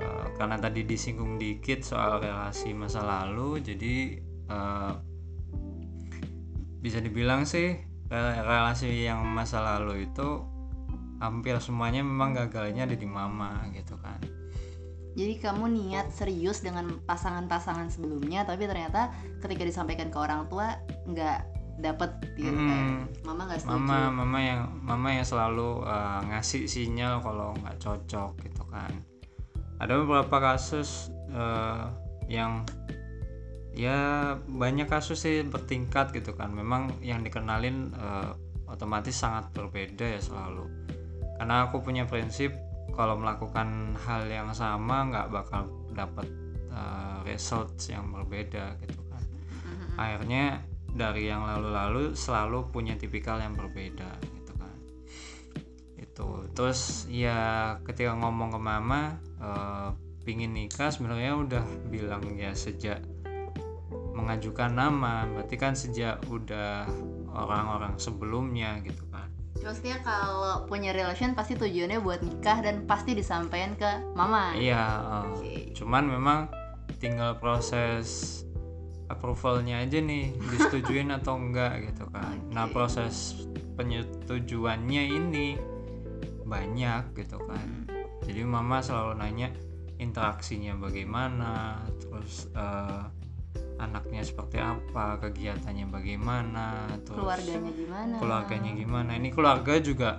kan 0.02 0.10
Eh, 0.18 0.28
karena 0.36 0.58
tadi 0.58 0.82
disinggung 0.82 1.38
dikit 1.38 1.80
soal 1.82 2.18
relasi 2.18 2.74
masa 2.74 3.00
lalu 3.00 3.62
jadi 3.62 3.96
eh, 4.50 4.94
bisa 6.82 6.98
dibilang 6.98 7.46
sih 7.46 7.78
rel- 8.10 8.42
relasi 8.42 9.06
yang 9.06 9.22
masa 9.24 9.62
lalu 9.62 10.10
itu 10.10 10.42
hampir 11.18 11.54
semuanya 11.62 12.02
memang 12.02 12.34
gagalnya 12.34 12.90
ada 12.90 12.98
di 12.98 13.06
mama 13.06 13.70
gitu 13.72 13.94
kan 14.02 14.18
Jadi 15.12 15.38
kamu 15.38 15.68
niat 15.68 16.08
serius 16.10 16.64
dengan 16.64 16.88
pasangan-pasangan 17.04 17.92
sebelumnya, 17.92 18.48
tapi 18.48 18.64
ternyata 18.64 19.12
ketika 19.44 19.68
disampaikan 19.68 20.08
ke 20.08 20.16
orang 20.16 20.48
tua 20.48 20.80
nggak 21.04 21.40
dapet 21.84 22.16
gitu 22.40 22.48
Hmm. 22.48 22.70
kan. 22.72 22.84
Mama 23.28 23.42
nggak 23.44 23.60
setuju. 23.60 23.76
mama 23.76 24.00
mama 24.24 24.40
yang 24.40 24.62
mama 24.80 25.12
yang 25.12 25.28
selalu 25.28 25.84
uh, 25.84 26.24
ngasih 26.32 26.64
sinyal 26.64 27.20
kalau 27.20 27.52
nggak 27.60 27.76
cocok 27.78 28.40
gitu 28.40 28.64
kan 28.72 28.88
ada 29.82 29.98
beberapa 29.98 30.38
kasus 30.38 31.10
uh, 31.34 31.90
yang 32.30 32.62
ya 33.74 34.38
banyak 34.46 34.86
kasus 34.86 35.26
sih 35.26 35.42
bertingkat 35.42 36.14
gitu 36.14 36.38
kan. 36.38 36.54
Memang 36.54 37.02
yang 37.02 37.26
dikenalin 37.26 37.90
uh, 37.98 38.38
otomatis 38.70 39.18
sangat 39.18 39.50
berbeda 39.58 40.06
ya 40.06 40.22
selalu. 40.22 40.70
Karena 41.42 41.66
aku 41.66 41.82
punya 41.82 42.06
prinsip 42.06 42.54
kalau 42.94 43.18
melakukan 43.18 43.98
hal 44.06 44.30
yang 44.30 44.54
sama 44.54 45.10
nggak 45.10 45.28
bakal 45.34 45.66
dapat 45.98 46.30
uh, 46.70 47.26
results 47.26 47.90
yang 47.90 48.14
berbeda 48.14 48.78
gitu 48.86 49.02
kan. 49.10 49.24
Mhm. 49.50 49.98
akhirnya 49.98 50.46
dari 50.92 51.32
yang 51.32 51.48
lalu-lalu 51.48 52.14
selalu 52.14 52.70
punya 52.70 52.94
tipikal 53.00 53.40
yang 53.42 53.58
berbeda. 53.58 54.12
gitu 54.22 54.41
kan 56.12 56.20
itu 56.20 56.28
terus 56.52 57.08
ya 57.08 57.40
ketika 57.88 58.12
ngomong 58.20 58.52
ke 58.52 58.60
mama 58.60 59.02
eh, 59.40 59.90
pingin 60.28 60.54
nikah 60.54 60.92
sebenarnya 60.92 61.34
udah 61.40 61.64
bilang 61.90 62.22
ya 62.38 62.54
sejak 62.54 63.02
mengajukan 64.12 64.76
nama 64.76 65.26
berarti 65.26 65.56
kan 65.56 65.74
sejak 65.74 66.20
udah 66.28 66.86
orang-orang 67.32 67.96
sebelumnya 67.96 68.78
gitu 68.84 69.08
kan 69.10 69.32
Maksudnya 69.62 70.02
kalau 70.02 70.66
punya 70.66 70.90
relation 70.90 71.38
pasti 71.38 71.54
tujuannya 71.54 72.02
buat 72.02 72.26
nikah 72.26 72.66
dan 72.66 72.88
pasti 72.90 73.14
disampaikan 73.14 73.78
ke 73.78 73.92
mama. 74.18 74.52
iya 74.58 74.84
eh, 75.00 75.26
Oke. 75.32 75.56
cuman 75.80 76.04
memang 76.12 76.40
tinggal 77.00 77.40
proses 77.40 78.42
approvalnya 79.12 79.84
aja 79.84 80.00
nih 80.00 80.32
disetujuin 80.56 81.12
atau 81.12 81.36
enggak 81.36 81.92
gitu 81.92 82.08
kan 82.12 82.36
nah 82.52 82.68
Oke. 82.68 82.74
proses 82.76 83.44
penyetujuannya 83.76 85.04
ini 85.12 85.71
banyak 86.52 87.16
gitu 87.16 87.40
kan 87.48 87.88
jadi 88.28 88.44
mama 88.44 88.84
selalu 88.84 89.24
nanya 89.24 89.48
interaksinya 90.04 90.76
bagaimana 90.76 91.80
terus 92.04 92.52
eh, 92.52 93.04
anaknya 93.80 94.22
seperti 94.22 94.62
apa 94.62 95.18
kegiatannya 95.24 95.90
bagaimana 95.90 96.86
terus 97.02 97.18
Keluarganya 97.18 97.72
gimana? 97.74 98.16
keluarganya 98.20 98.72
gimana 98.78 99.12
ini 99.18 99.30
keluarga 99.32 99.74
juga 99.80 100.12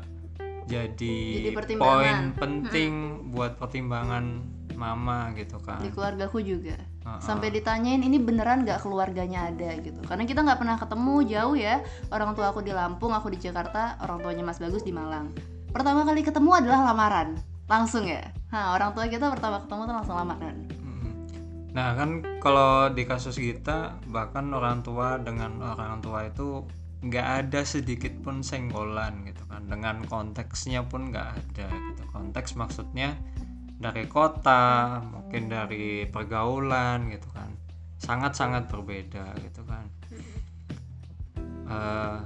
jadi, 0.63 1.51
Jadi 1.51 1.75
poin 1.75 2.31
penting 2.39 2.93
buat 3.35 3.59
pertimbangan 3.59 4.25
mama 4.79 5.35
gitu 5.35 5.59
kan 5.63 5.83
Di 5.83 5.91
keluargaku 5.91 6.39
juga. 6.43 6.79
Heeh. 6.79 7.21
Sampai 7.23 7.51
ditanyain 7.51 7.99
ini 7.99 8.19
beneran 8.23 8.63
nggak 8.63 8.83
keluarganya 8.83 9.51
ada 9.51 9.75
gitu. 9.83 9.99
Karena 10.07 10.23
kita 10.23 10.47
nggak 10.47 10.59
pernah 10.59 10.77
ketemu 10.79 11.15
jauh 11.27 11.57
ya. 11.59 11.83
Orang 12.15 12.39
tua 12.39 12.55
aku 12.55 12.63
di 12.63 12.71
Lampung, 12.71 13.11
aku 13.11 13.31
di 13.35 13.43
Jakarta, 13.43 13.99
orang 14.07 14.23
tuanya 14.23 14.47
Mas 14.47 14.63
Bagus 14.63 14.87
di 14.87 14.95
Malang. 14.95 15.35
Pertama 15.73 16.05
kali 16.05 16.21
ketemu 16.21 16.51
adalah 16.53 16.93
lamaran. 16.93 17.41
Langsung 17.67 18.05
ya. 18.05 18.21
Nah, 18.53 18.77
orang 18.77 18.93
tua 18.93 19.09
kita 19.09 19.33
pertama 19.33 19.65
ketemu 19.65 19.81
tuh 19.89 19.95
langsung 19.97 20.17
lamaran. 20.17 20.57
Mm. 20.69 21.13
Nah 21.73 21.89
kan 21.97 22.11
kalau 22.45 22.93
di 22.93 23.09
kasus 23.09 23.41
kita 23.41 23.97
bahkan 24.13 24.53
orang 24.53 24.85
tua 24.85 25.17
dengan 25.17 25.57
orang 25.65 26.05
tua 26.05 26.29
itu 26.29 26.63
nggak 27.03 27.29
ada 27.49 27.67
sedikit 27.67 28.15
pun 28.23 28.47
senggolan 28.47 29.27
gitu 29.27 29.43
kan 29.51 29.67
dengan 29.67 30.07
konteksnya 30.07 30.87
pun 30.87 31.11
nggak 31.11 31.35
ada 31.35 31.67
gitu 31.67 32.03
konteks 32.15 32.55
maksudnya 32.55 33.19
dari 33.83 34.07
kota 34.07 35.03
mungkin 35.03 35.51
dari 35.51 36.07
pergaulan 36.07 37.11
gitu 37.11 37.27
kan 37.35 37.51
sangat 37.99 38.39
sangat 38.39 38.71
berbeda 38.71 39.35
gitu 39.43 39.67
kan 39.67 39.83
Eh, 41.73 42.19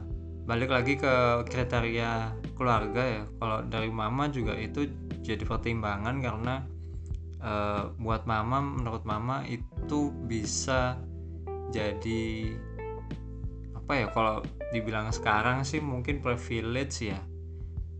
balik 0.46 0.70
lagi 0.70 0.94
ke 0.94 1.42
kriteria 1.50 2.32
keluarga 2.54 3.02
ya. 3.02 3.22
Kalau 3.42 3.58
dari 3.66 3.90
mama 3.90 4.30
juga 4.30 4.54
itu 4.54 4.86
jadi 5.26 5.42
pertimbangan 5.42 6.22
karena 6.22 6.54
eh, 7.42 7.84
buat 7.98 8.24
mama 8.30 8.62
menurut 8.62 9.02
mama 9.02 9.42
itu 9.44 10.14
bisa 10.30 10.96
jadi 11.74 12.54
apa 13.74 13.92
ya 14.02 14.06
kalau 14.14 14.42
dibilang 14.70 15.10
sekarang 15.10 15.66
sih 15.66 15.82
mungkin 15.82 16.22
privilege 16.22 17.10
ya. 17.10 17.18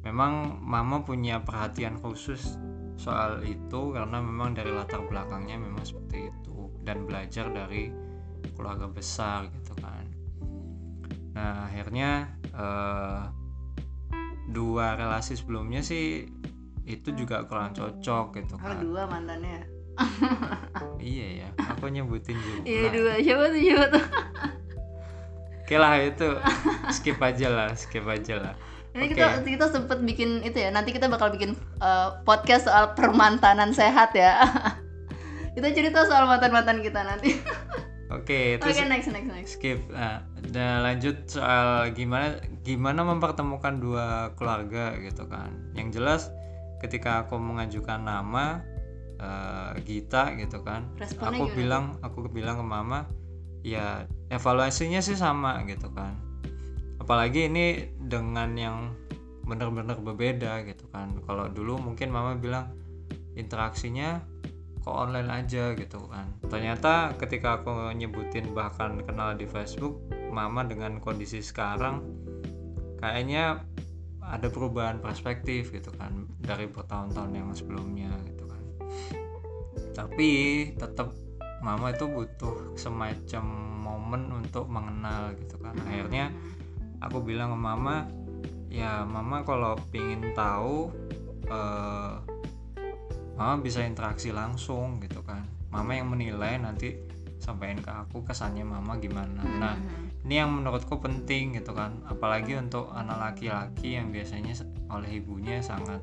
Memang 0.07 0.63
mama 0.63 1.03
punya 1.03 1.43
perhatian 1.43 1.99
khusus 1.99 2.55
soal 2.95 3.43
itu 3.43 3.91
karena 3.91 4.23
memang 4.23 4.55
dari 4.55 4.71
latar 4.71 5.03
belakangnya 5.03 5.59
memang 5.59 5.83
seperti 5.83 6.31
itu 6.31 6.71
dan 6.87 7.05
belajar 7.05 7.51
dari 7.51 7.91
keluarga 8.55 8.87
besar 8.87 9.51
gitu 9.51 9.75
kan. 9.83 10.07
Nah 11.35 11.69
akhirnya 11.69 12.36
eh, 12.57 13.21
dua 14.49 14.95
relasi 14.95 15.35
sebelumnya 15.35 15.81
sih 15.81 16.27
itu 16.83 17.11
juga 17.13 17.43
kurang 17.45 17.73
cocok 17.73 18.27
gitu 18.35 18.55
Oh, 18.57 18.63
kan 18.63 18.79
dua 18.79 19.03
mantannya. 19.05 19.67
iya 21.01 21.43
ya 21.43 21.49
aku 21.59 21.89
nyebutin 21.89 22.37
juga 22.37 22.63
Iya, 22.63 22.85
dua. 22.91 23.13
Siapa 23.19 23.45
tuh? 23.49 23.61
Siapa 23.61 23.87
tuh? 23.91 24.05
oke 25.57 25.75
lah 25.75 25.99
itu 25.99 26.29
skip 26.91 27.19
aja 27.19 27.49
lah 27.49 27.69
skip 27.75 28.07
aja 28.07 28.35
lah 28.39 28.55
Ini 28.95 29.03
Oke. 29.03 29.13
kita 29.13 29.27
kita 29.43 29.67
sempet 29.69 29.99
bikin 30.01 30.41
itu 30.41 30.57
ya. 30.57 30.73
Nanti 30.73 30.89
kita 30.89 31.05
bakal 31.05 31.29
bikin 31.29 31.53
uh, 31.81 32.17
podcast 32.25 32.65
soal 32.65 32.97
permantanan 32.97 33.69
sehat 33.69 34.17
ya. 34.17 34.41
kita 35.59 35.69
cerita 35.73 36.01
soal 36.05 36.25
mantan-mantan 36.25 36.81
kita 36.81 37.05
nanti. 37.05 37.37
oke 38.07 38.59
Oke, 38.59 38.63
terus 38.63 38.79
next 38.87 39.09
next 39.11 39.29
next. 39.31 39.51
skip. 39.59 39.81
Nah, 39.91 40.23
dan 40.55 40.87
lanjut 40.87 41.27
soal 41.27 41.91
gimana 41.91 42.39
gimana 42.63 43.03
mempertemukan 43.03 43.83
dua 43.83 44.07
keluarga 44.39 44.95
gitu 45.03 45.27
kan. 45.27 45.51
Yang 45.75 45.89
jelas 45.99 46.23
ketika 46.79 47.27
aku 47.27 47.41
mengajukan 47.41 48.05
nama 48.05 48.63
eh, 49.17 49.73
Gita 49.83 50.37
gitu 50.37 50.61
kan 50.61 50.93
Responnya 51.01 51.41
aku 51.41 51.45
gimana? 51.51 51.59
bilang 51.59 51.85
aku 52.05 52.19
bilang 52.29 52.57
ke 52.61 52.67
mama 52.69 52.99
ya 53.65 54.05
evaluasinya 54.31 55.01
sih 55.03 55.17
sama 55.19 55.65
gitu 55.67 55.91
kan. 55.91 56.15
Apalagi 57.03 57.51
ini 57.51 57.91
dengan 57.97 58.55
yang 58.55 58.95
benar-benar 59.47 59.99
berbeda 60.03 60.63
gitu 60.67 60.87
kan. 60.91 61.23
Kalau 61.27 61.47
dulu 61.51 61.79
mungkin 61.79 62.11
mama 62.11 62.35
bilang 62.39 62.71
interaksinya 63.35 64.23
kok 64.87 64.95
online 64.95 65.27
aja 65.43 65.75
gitu 65.75 66.07
kan. 66.07 66.31
Ternyata 66.47 67.19
ketika 67.19 67.59
aku 67.59 67.91
nyebutin 67.91 68.55
bahkan 68.55 69.03
kenal 69.03 69.35
di 69.35 69.43
Facebook 69.43 69.99
mama 70.31 70.63
dengan 70.63 71.03
kondisi 71.03 71.43
sekarang 71.43 72.07
kayaknya 73.03 73.67
ada 74.23 74.47
perubahan 74.47 75.03
perspektif 75.03 75.75
gitu 75.75 75.91
kan 75.99 76.31
dari 76.39 76.71
bertahun-tahun 76.71 77.33
yang 77.35 77.51
sebelumnya 77.51 78.15
gitu 78.31 78.47
kan. 78.47 78.63
Tapi 79.91 80.31
tetap 80.79 81.11
mama 81.67 81.91
itu 81.91 82.07
butuh 82.07 82.79
semacam 82.79 83.45
momen 83.83 84.23
untuk 84.39 84.71
mengenal 84.71 85.35
gitu 85.35 85.59
kan. 85.59 85.75
Akhirnya 85.83 86.31
aku 87.03 87.27
bilang 87.27 87.51
ke 87.51 87.59
mama 87.59 88.07
ya 88.71 89.03
mama 89.03 89.43
kalau 89.43 89.75
pingin 89.91 90.31
tahu 90.31 90.95
eh, 91.51 92.13
mama 93.37 93.61
bisa 93.61 93.85
interaksi 93.85 94.33
langsung 94.33 94.99
gitu 95.05 95.21
kan. 95.23 95.45
Mama 95.69 95.93
yang 95.93 96.09
menilai 96.09 96.57
nanti 96.57 96.97
sampaikan 97.37 97.85
ke 97.85 97.93
aku 97.93 98.25
kesannya 98.25 98.65
mama 98.65 98.97
gimana. 98.97 99.45
Nah 99.45 99.77
Mhm. 99.77 100.25
ini 100.25 100.35
yang 100.41 100.51
menurutku 100.57 100.99
penting 100.99 101.55
gitu 101.55 101.77
kan. 101.77 102.01
Apalagi 102.09 102.57
untuk 102.57 102.91
anak 102.97 103.37
laki-laki 103.37 104.01
yang 104.01 104.09
biasanya 104.09 104.57
oleh 104.89 105.21
ibunya 105.21 105.61
sangat 105.61 106.01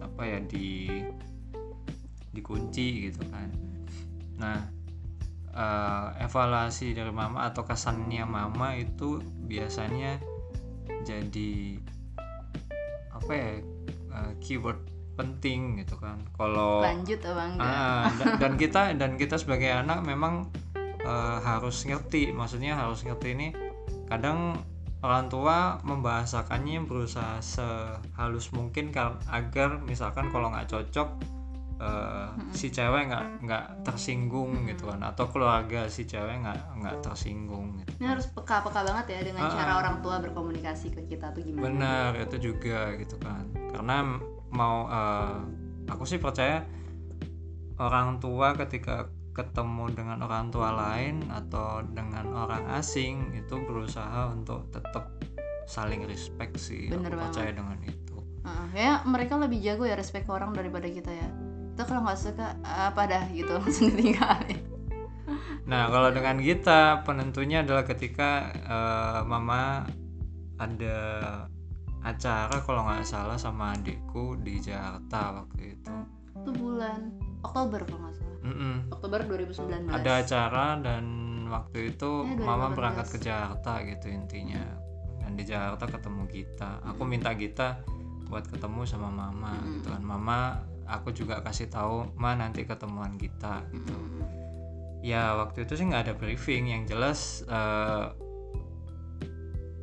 apa 0.00 0.22
ya 0.24 0.38
di 0.40 0.88
dikunci 2.32 3.12
gitu 3.12 3.22
kan. 3.28 3.52
Nah 4.40 4.58
eh, 5.50 6.08
evaluasi 6.24 6.96
dari 6.96 7.12
mama 7.12 7.50
atau 7.50 7.66
kesannya 7.66 8.24
mama 8.24 8.78
itu 8.78 9.20
biasanya 9.44 10.16
jadi 11.04 11.76
apa 13.12 13.32
ya 13.34 13.50
eh, 14.16 14.32
keyword 14.40 14.80
penting 15.20 15.60
gitu 15.78 16.00
kan 16.00 16.16
kalau 16.34 16.80
lanjut 16.80 17.20
enggak 17.20 17.60
Ah, 17.60 18.08
dan, 18.18 18.26
dan 18.40 18.52
kita 18.56 18.80
dan 18.96 19.12
kita 19.14 19.36
sebagai 19.36 19.68
anak 19.68 20.00
memang 20.02 20.48
eh, 21.00 21.38
harus 21.40 21.84
ngerti, 21.84 22.32
maksudnya 22.32 22.76
harus 22.76 23.04
ngerti 23.04 23.28
ini. 23.32 23.48
Kadang 24.04 24.56
orang 25.00 25.32
tua 25.32 25.80
membahasakannya 25.80 26.84
berusaha 26.84 27.40
sehalus 27.40 28.52
mungkin 28.52 28.92
agar 29.28 29.80
misalkan 29.80 30.28
kalau 30.28 30.52
nggak 30.52 30.68
cocok 30.68 31.08
eh, 31.80 32.28
si 32.52 32.68
cewek 32.68 33.08
nggak 33.08 33.26
nggak 33.40 33.64
tersinggung 33.80 34.68
gitu 34.68 34.92
kan, 34.92 35.00
atau 35.00 35.24
keluarga 35.32 35.88
si 35.88 36.04
cewek 36.04 36.44
nggak 36.44 36.60
nggak 36.76 36.96
tersinggung. 37.00 37.80
Gitu. 37.80 37.96
ini 37.96 38.06
harus 38.12 38.28
peka-peka 38.28 38.84
banget 38.84 39.06
ya 39.16 39.20
dengan 39.32 39.48
Ah. 39.48 39.52
cara 39.56 39.72
orang 39.80 39.96
tua 40.04 40.20
berkomunikasi 40.20 40.92
ke 40.92 41.02
kita 41.08 41.32
tuh 41.32 41.40
gimana 41.40 41.64
Benar 41.64 42.10
itu 42.20 42.36
juga 42.52 42.92
gitu 43.00 43.16
kan, 43.16 43.48
karena 43.72 44.20
mau 44.50 44.86
eh, 44.90 45.38
aku 45.90 46.04
sih 46.06 46.18
percaya 46.18 46.66
orang 47.80 48.20
tua 48.20 48.54
ketika 48.54 49.08
ketemu 49.30 49.94
dengan 49.94 50.18
orang 50.26 50.50
tua 50.50 50.74
lain 50.74 51.24
atau 51.30 51.80
dengan 51.86 52.28
orang 52.34 52.66
asing 52.76 53.30
itu 53.32 53.62
berusaha 53.62 54.28
untuk 54.34 54.68
tetap 54.74 55.08
saling 55.70 56.02
respect 56.04 56.58
sih. 56.58 56.90
Bener 56.90 57.14
aku 57.14 57.16
banget. 57.16 57.30
percaya 57.30 57.50
dengan 57.54 57.78
itu. 57.86 58.16
Heeh, 58.42 58.64
kayaknya 58.74 58.94
mereka 59.06 59.32
lebih 59.38 59.58
jago 59.62 59.84
ya 59.86 59.94
respect 59.94 60.26
ke 60.26 60.32
orang 60.34 60.50
daripada 60.50 60.90
kita 60.90 61.10
ya. 61.14 61.28
Kita 61.72 61.82
kalau 61.86 62.02
nggak 62.04 62.18
suka 62.18 62.48
apa 62.66 63.02
dah 63.06 63.24
gitu 63.30 63.52
langsung 63.62 63.94
ditinggalin. 63.94 64.60
Nah 65.70 65.86
kalau 65.86 66.10
dengan 66.10 66.42
kita 66.42 67.06
penentunya 67.06 67.62
adalah 67.62 67.86
ketika 67.86 68.50
eh, 68.50 69.20
mama 69.24 69.86
ada 70.58 70.98
acara 72.00 72.56
kalau 72.60 72.82
nggak 72.84 73.04
salah 73.04 73.36
sama 73.36 73.76
adikku 73.76 74.40
di 74.40 74.56
Jakarta 74.58 75.44
waktu 75.44 75.76
itu. 75.76 75.94
Itu 76.32 76.50
bulan 76.56 77.12
Oktober 77.42 77.84
kalau 77.84 78.00
nggak 78.08 78.16
salah. 78.16 78.38
Mm-mm. 78.40 78.74
Oktober 78.88 79.20
2019 79.28 79.92
ada 79.92 80.12
acara 80.16 80.66
dan 80.80 81.04
waktu 81.52 81.92
itu 81.92 82.24
Ya, 82.24 82.40
mama 82.40 82.72
2018. 82.72 82.78
berangkat 82.78 83.06
ke 83.10 83.18
Jakarta 83.20 83.72
gitu 83.84 84.06
intinya. 84.08 84.64
Dan 85.20 85.36
di 85.36 85.44
Jakarta 85.44 85.84
ketemu 85.86 86.24
kita 86.26 86.70
aku 86.82 87.02
minta 87.04 87.36
kita 87.36 87.84
buat 88.26 88.48
ketemu 88.48 88.86
sama 88.88 89.12
mama 89.12 89.52
Mm-mm. 89.54 89.72
gitu 89.76 89.88
kan. 89.92 90.02
Mama 90.02 90.38
aku 90.88 91.12
juga 91.12 91.44
kasih 91.44 91.68
tahu 91.68 92.16
ma 92.16 92.32
nanti 92.32 92.64
ketemuan 92.64 93.14
kita 93.14 93.60
gitu. 93.70 93.92
Mm-mm. 93.92 94.24
ya 95.00 95.32
waktu 95.32 95.64
itu 95.64 95.76
sih 95.76 95.84
nggak 95.84 96.02
ada 96.08 96.14
briefing. 96.16 96.72
Yang 96.72 96.82
jelas 96.92 97.20
eh, 97.44 98.04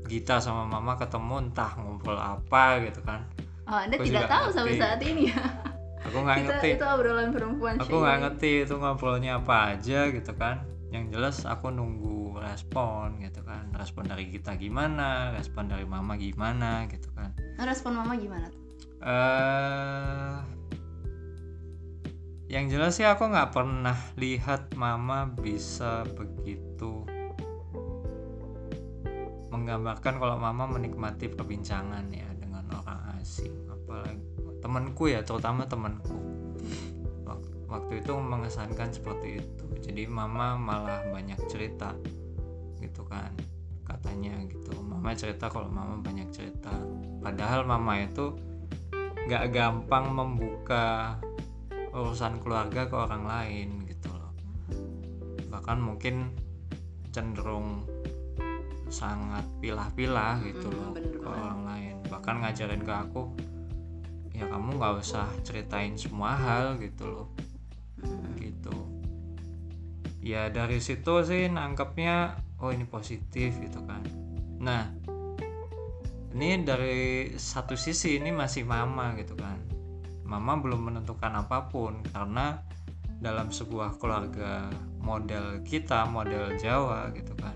Gita 0.08 0.40
sama 0.40 0.64
mama 0.64 0.96
ketemu 0.96 1.36
entah 1.46 1.72
ngobrol 1.76 2.16
apa 2.16 2.80
gitu 2.82 3.04
kan. 3.04 3.28
Oh 3.68 3.76
anda 3.76 4.00
Aku 4.00 4.08
tidak 4.08 4.26
tahu 4.26 4.48
sampai 4.50 4.74
ngerti. 4.74 4.82
saat 4.82 5.02
ini 5.04 5.24
ya? 5.28 5.44
Aku 6.08 6.18
nggak 6.24 6.38
ngerti. 6.48 6.70
itu 6.80 6.86
obrolan 6.88 7.30
perempuan 7.30 7.74
aku 7.78 7.96
nggak 8.00 8.18
ngerti 8.24 8.52
itu 8.64 8.74
ngobrolnya 8.74 9.32
apa 9.38 9.76
aja 9.76 10.00
gitu 10.08 10.32
kan. 10.34 10.64
Yang 10.88 11.04
jelas 11.12 11.38
aku 11.44 11.68
nunggu 11.68 12.40
respon 12.40 13.20
gitu 13.20 13.44
kan. 13.44 13.68
Respon 13.76 14.08
dari 14.08 14.32
kita 14.32 14.56
gimana 14.56 15.36
respon 15.36 15.68
dari 15.68 15.84
mama 15.84 16.16
gimana 16.16 16.88
gitu 16.88 17.12
kan. 17.12 17.36
Respon 17.60 18.00
mama 18.00 18.16
gimana 18.16 18.48
tuh? 18.48 18.64
Eh 19.04 20.36
yang 22.48 22.72
jelas 22.72 22.96
sih 22.96 23.04
aku 23.04 23.28
nggak 23.28 23.52
pernah 23.52 24.00
lihat 24.16 24.72
mama 24.74 25.28
bisa 25.28 26.08
begitu 26.16 27.04
menggambarkan 29.48 30.20
kalau 30.20 30.36
mama 30.36 30.68
menikmati 30.68 31.32
perbincangan 31.32 32.08
ya 32.12 32.28
dengan 32.36 32.68
orang 32.72 33.20
asing. 33.20 33.54
Apalagi 33.68 34.20
temanku 34.60 35.08
ya 35.08 35.24
terutama 35.24 35.64
temanku. 35.64 36.18
Wak- 37.24 37.72
waktu 37.72 38.04
itu 38.04 38.14
mengesankan 38.16 38.92
seperti 38.92 39.40
itu. 39.44 39.66
Jadi 39.84 40.04
mama 40.08 40.60
malah 40.60 41.08
banyak 41.12 41.40
cerita 41.48 41.96
gitu 42.84 43.08
kan 43.08 43.32
katanya 43.88 44.36
gitu. 44.52 44.76
Mama 44.84 45.16
cerita 45.16 45.48
kalau 45.48 45.72
mama 45.72 46.00
banyak 46.04 46.28
cerita. 46.36 46.76
Padahal 47.24 47.64
mama 47.64 48.04
itu 48.04 48.36
nggak 49.28 49.52
gampang 49.52 50.12
membuka 50.12 51.20
urusan 51.92 52.40
keluarga 52.44 52.88
ke 52.88 52.96
orang 52.96 53.24
lain 53.28 53.70
gitu 53.88 54.12
loh. 54.12 54.32
Bahkan 55.52 55.78
mungkin 55.80 56.36
cenderung 57.16 57.88
sangat 58.90 59.44
pilah-pilah 59.60 60.40
gitu 60.44 60.72
loh 60.72 60.96
bener 60.96 61.20
ke 61.20 61.28
orang 61.28 61.62
lain. 61.68 61.96
Bahkan 62.08 62.36
ngajarin 62.44 62.84
ke 62.84 62.94
aku 62.94 63.24
ya 64.38 64.46
kamu 64.46 64.78
nggak 64.78 64.94
usah 65.02 65.26
ceritain 65.42 65.98
semua 65.98 66.38
hal 66.38 66.78
gitu 66.80 67.06
loh. 67.08 67.28
Gitu. 68.40 68.76
Ya 70.24 70.52
dari 70.52 70.80
situ 70.84 71.24
sih 71.24 71.48
nangkepnya 71.52 72.38
oh 72.62 72.72
ini 72.72 72.86
positif 72.88 73.56
gitu 73.60 73.80
kan. 73.84 74.04
Nah 74.62 74.88
ini 76.38 76.62
dari 76.62 77.34
satu 77.34 77.74
sisi 77.74 78.20
ini 78.20 78.30
masih 78.30 78.64
mama 78.68 79.16
gitu 79.18 79.36
kan. 79.36 79.58
Mama 80.28 80.60
belum 80.60 80.92
menentukan 80.92 81.32
apa 81.40 81.72
pun 81.72 82.04
karena 82.12 82.60
dalam 83.18 83.50
sebuah 83.50 83.98
keluarga 83.98 84.70
model 85.02 85.66
kita 85.66 86.06
model 86.06 86.54
Jawa 86.60 87.10
gitu 87.16 87.34
kan 87.34 87.56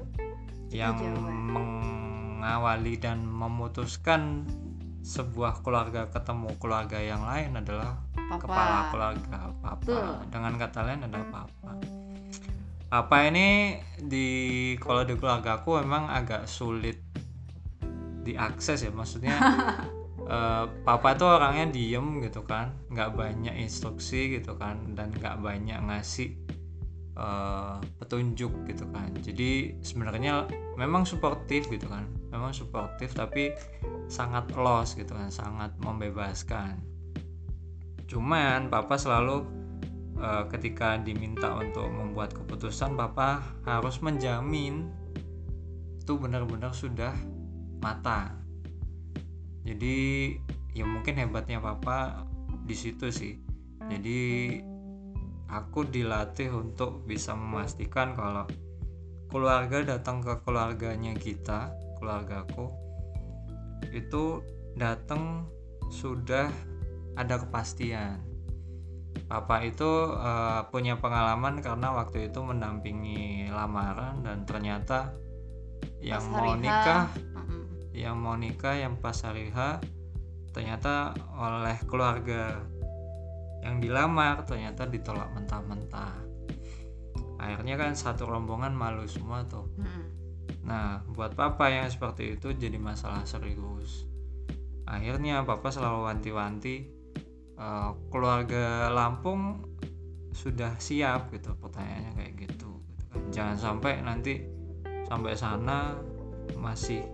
yang 0.71 0.95
Jawa. 0.95 1.27
mengawali 1.27 2.95
dan 2.97 3.27
memutuskan 3.27 4.47
sebuah 5.01 5.65
keluarga 5.65 6.07
ketemu 6.07 6.55
keluarga 6.61 6.97
yang 7.01 7.25
lain 7.25 7.57
adalah 7.57 7.99
Papa. 8.31 8.37
kepala 8.47 8.79
keluarga 8.93 9.39
papa 9.59 9.75
Betul. 9.81 10.09
dengan 10.29 10.53
kata 10.61 10.79
lain 10.87 11.01
adalah 11.09 11.27
papa 11.27 11.71
papa 12.87 13.17
ini 13.27 13.81
di 13.97 14.27
kalau 14.77 15.01
di 15.03 15.17
keluarga 15.17 15.59
aku 15.59 15.81
memang 15.81 16.07
agak 16.07 16.45
sulit 16.45 17.01
diakses 18.21 18.85
ya 18.85 18.93
maksudnya 18.93 19.35
eh, 20.29 20.65
papa 20.85 21.17
tuh 21.17 21.33
orangnya 21.33 21.73
diem 21.73 22.21
gitu 22.21 22.45
kan 22.45 22.77
nggak 22.93 23.17
banyak 23.17 23.57
instruksi 23.57 24.37
gitu 24.37 24.53
kan 24.55 24.93
dan 24.93 25.09
nggak 25.17 25.41
banyak 25.41 25.81
ngasih 25.81 26.37
eh, 27.15 27.75
petunjuk 27.99 28.51
gitu 28.67 28.85
kan. 28.91 29.09
Jadi 29.19 29.81
sebenarnya 29.83 30.47
memang 30.79 31.03
suportif 31.03 31.67
gitu 31.67 31.87
kan. 31.87 32.07
Memang 32.31 32.55
suportif 32.55 33.11
tapi 33.15 33.51
sangat 34.07 34.51
los 34.55 34.95
gitu 34.95 35.11
kan 35.11 35.31
sangat 35.31 35.71
membebaskan. 35.83 36.79
Cuman 38.07 38.67
papa 38.67 38.95
selalu 38.99 39.43
eh, 40.19 40.43
ketika 40.51 40.99
diminta 40.99 41.51
untuk 41.55 41.87
membuat 41.87 42.35
keputusan 42.35 42.95
papa 42.95 43.43
harus 43.63 43.99
menjamin 44.03 44.91
itu 46.01 46.17
benar-benar 46.17 46.75
sudah 46.75 47.15
mata. 47.79 48.35
Jadi 49.61 50.33
ya 50.73 50.83
mungkin 50.87 51.19
hebatnya 51.19 51.61
papa 51.61 52.25
di 52.65 52.75
situ 52.75 53.11
sih. 53.13 53.37
Jadi 53.89 54.19
aku 55.51 55.83
dilatih 55.83 56.49
untuk 56.55 57.03
bisa 57.03 57.35
memastikan 57.35 58.15
kalau 58.15 58.47
keluarga 59.27 59.83
datang 59.83 60.23
ke 60.23 60.39
keluarganya 60.47 61.15
kita 61.15 61.71
keluargaku 61.99 62.71
itu 63.91 64.39
datang 64.79 65.47
sudah 65.91 66.47
ada 67.19 67.35
kepastian. 67.43 68.23
Papa 69.27 69.63
itu 69.67 70.15
eh, 70.15 70.61
punya 70.71 70.95
pengalaman 70.95 71.59
karena 71.59 71.91
waktu 71.91 72.31
itu 72.31 72.39
mendampingi 72.39 73.51
lamaran 73.51 74.23
dan 74.23 74.47
ternyata 74.47 75.11
yang 75.99 76.23
Pas 76.23 76.31
mau 76.31 76.55
nikah 76.55 77.03
yang 77.91 78.15
mau 78.15 78.35
nikah 78.39 78.75
yang 78.79 78.95
pas 78.97 79.19
hari 79.19 79.51
H 79.51 79.83
ternyata 80.55 81.11
oleh 81.35 81.75
keluarga 81.87 82.63
yang 83.61 83.77
dilamar 83.77 84.43
ternyata 84.43 84.89
ditolak 84.89 85.29
mentah-mentah. 85.37 86.17
Akhirnya 87.41 87.77
kan 87.77 87.93
satu 87.97 88.29
rombongan 88.29 88.73
malu 88.73 89.05
semua 89.05 89.45
tuh. 89.45 89.69
Nah 90.65 91.01
buat 91.13 91.33
papa 91.33 91.69
yang 91.69 91.89
seperti 91.89 92.37
itu 92.37 92.53
jadi 92.53 92.77
masalah 92.77 93.25
serius. 93.25 94.05
Akhirnya 94.85 95.45
papa 95.45 95.69
selalu 95.69 96.09
wanti-wanti 96.09 96.75
"Eh, 97.61 97.91
keluarga 98.09 98.89
Lampung 98.89 99.61
sudah 100.33 100.73
siap 100.81 101.29
gitu 101.35 101.53
pertanyaannya 101.59 102.11
kayak 102.17 102.33
gitu, 102.39 102.71
gitu 102.81 103.03
kan. 103.11 103.21
jangan 103.29 103.57
sampai 103.59 103.99
nanti 104.01 104.47
sampai 105.05 105.35
sana 105.35 105.93
masih 106.57 107.05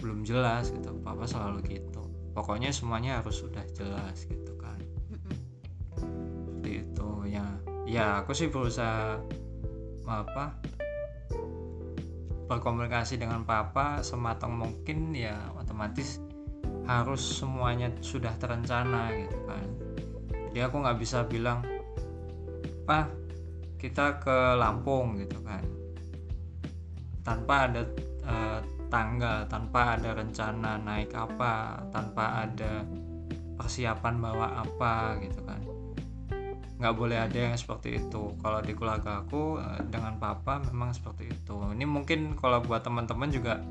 belum 0.00 0.24
jelas 0.24 0.72
gitu. 0.72 0.96
Papa 1.04 1.28
selalu 1.28 1.64
gitu. 1.68 2.02
Pokoknya 2.32 2.72
semuanya 2.72 3.20
harus 3.20 3.40
sudah 3.44 3.64
jelas 3.72 4.24
gitu 4.28 4.55
ya 7.96 8.20
aku 8.20 8.36
sih 8.36 8.52
berusaha 8.52 9.16
apa 10.04 10.52
berkomunikasi 12.44 13.16
dengan 13.16 13.40
papa 13.48 14.04
sematang 14.04 14.52
mungkin 14.52 15.16
ya 15.16 15.32
otomatis 15.56 16.20
harus 16.84 17.24
semuanya 17.24 17.88
sudah 18.04 18.36
terencana 18.36 19.10
gitu 19.16 19.38
kan. 19.48 19.66
Jadi 20.52 20.60
aku 20.60 20.76
nggak 20.84 20.98
bisa 21.00 21.24
bilang 21.24 21.64
pak 22.84 23.08
kita 23.80 24.20
ke 24.20 24.60
Lampung 24.60 25.16
gitu 25.16 25.40
kan. 25.40 25.64
Tanpa 27.24 27.66
ada 27.66 27.82
uh, 28.28 28.60
tanggal 28.92 29.48
tanpa 29.48 29.96
ada 29.98 30.14
rencana 30.14 30.78
naik 30.78 31.10
apa 31.16 31.80
tanpa 31.90 32.44
ada 32.46 32.86
persiapan 33.58 34.14
bawa 34.20 34.62
apa 34.62 35.18
gitu 35.26 35.42
kan 35.42 35.65
nggak 36.76 36.94
boleh 36.94 37.16
ada 37.16 37.36
yang 37.36 37.56
seperti 37.56 37.96
itu. 37.96 38.36
Kalau 38.40 38.60
di 38.60 38.72
keluarga 38.76 39.24
aku 39.24 39.56
eh, 39.60 39.80
dengan 39.88 40.20
papa 40.20 40.60
memang 40.60 40.92
seperti 40.92 41.32
itu. 41.32 41.56
Ini 41.56 41.84
mungkin 41.88 42.36
kalau 42.36 42.60
buat 42.60 42.84
teman-teman 42.84 43.32
juga 43.32 43.64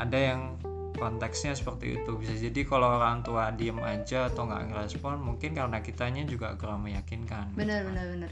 ada 0.00 0.16
yang 0.16 0.56
konteksnya 0.96 1.52
seperti 1.52 2.00
itu. 2.00 2.10
Bisa 2.16 2.32
jadi 2.36 2.60
kalau 2.64 2.96
orang 2.96 3.20
tua 3.20 3.52
diem 3.52 3.76
aja 3.84 4.32
atau 4.32 4.48
nggak 4.48 4.72
ngerespon 4.72 5.20
mungkin 5.20 5.52
karena 5.52 5.84
kitanya 5.84 6.24
juga 6.24 6.56
kurang 6.56 6.88
meyakinkan. 6.88 7.52
Benar 7.56 7.84
benar 7.84 8.06
benar. 8.08 8.30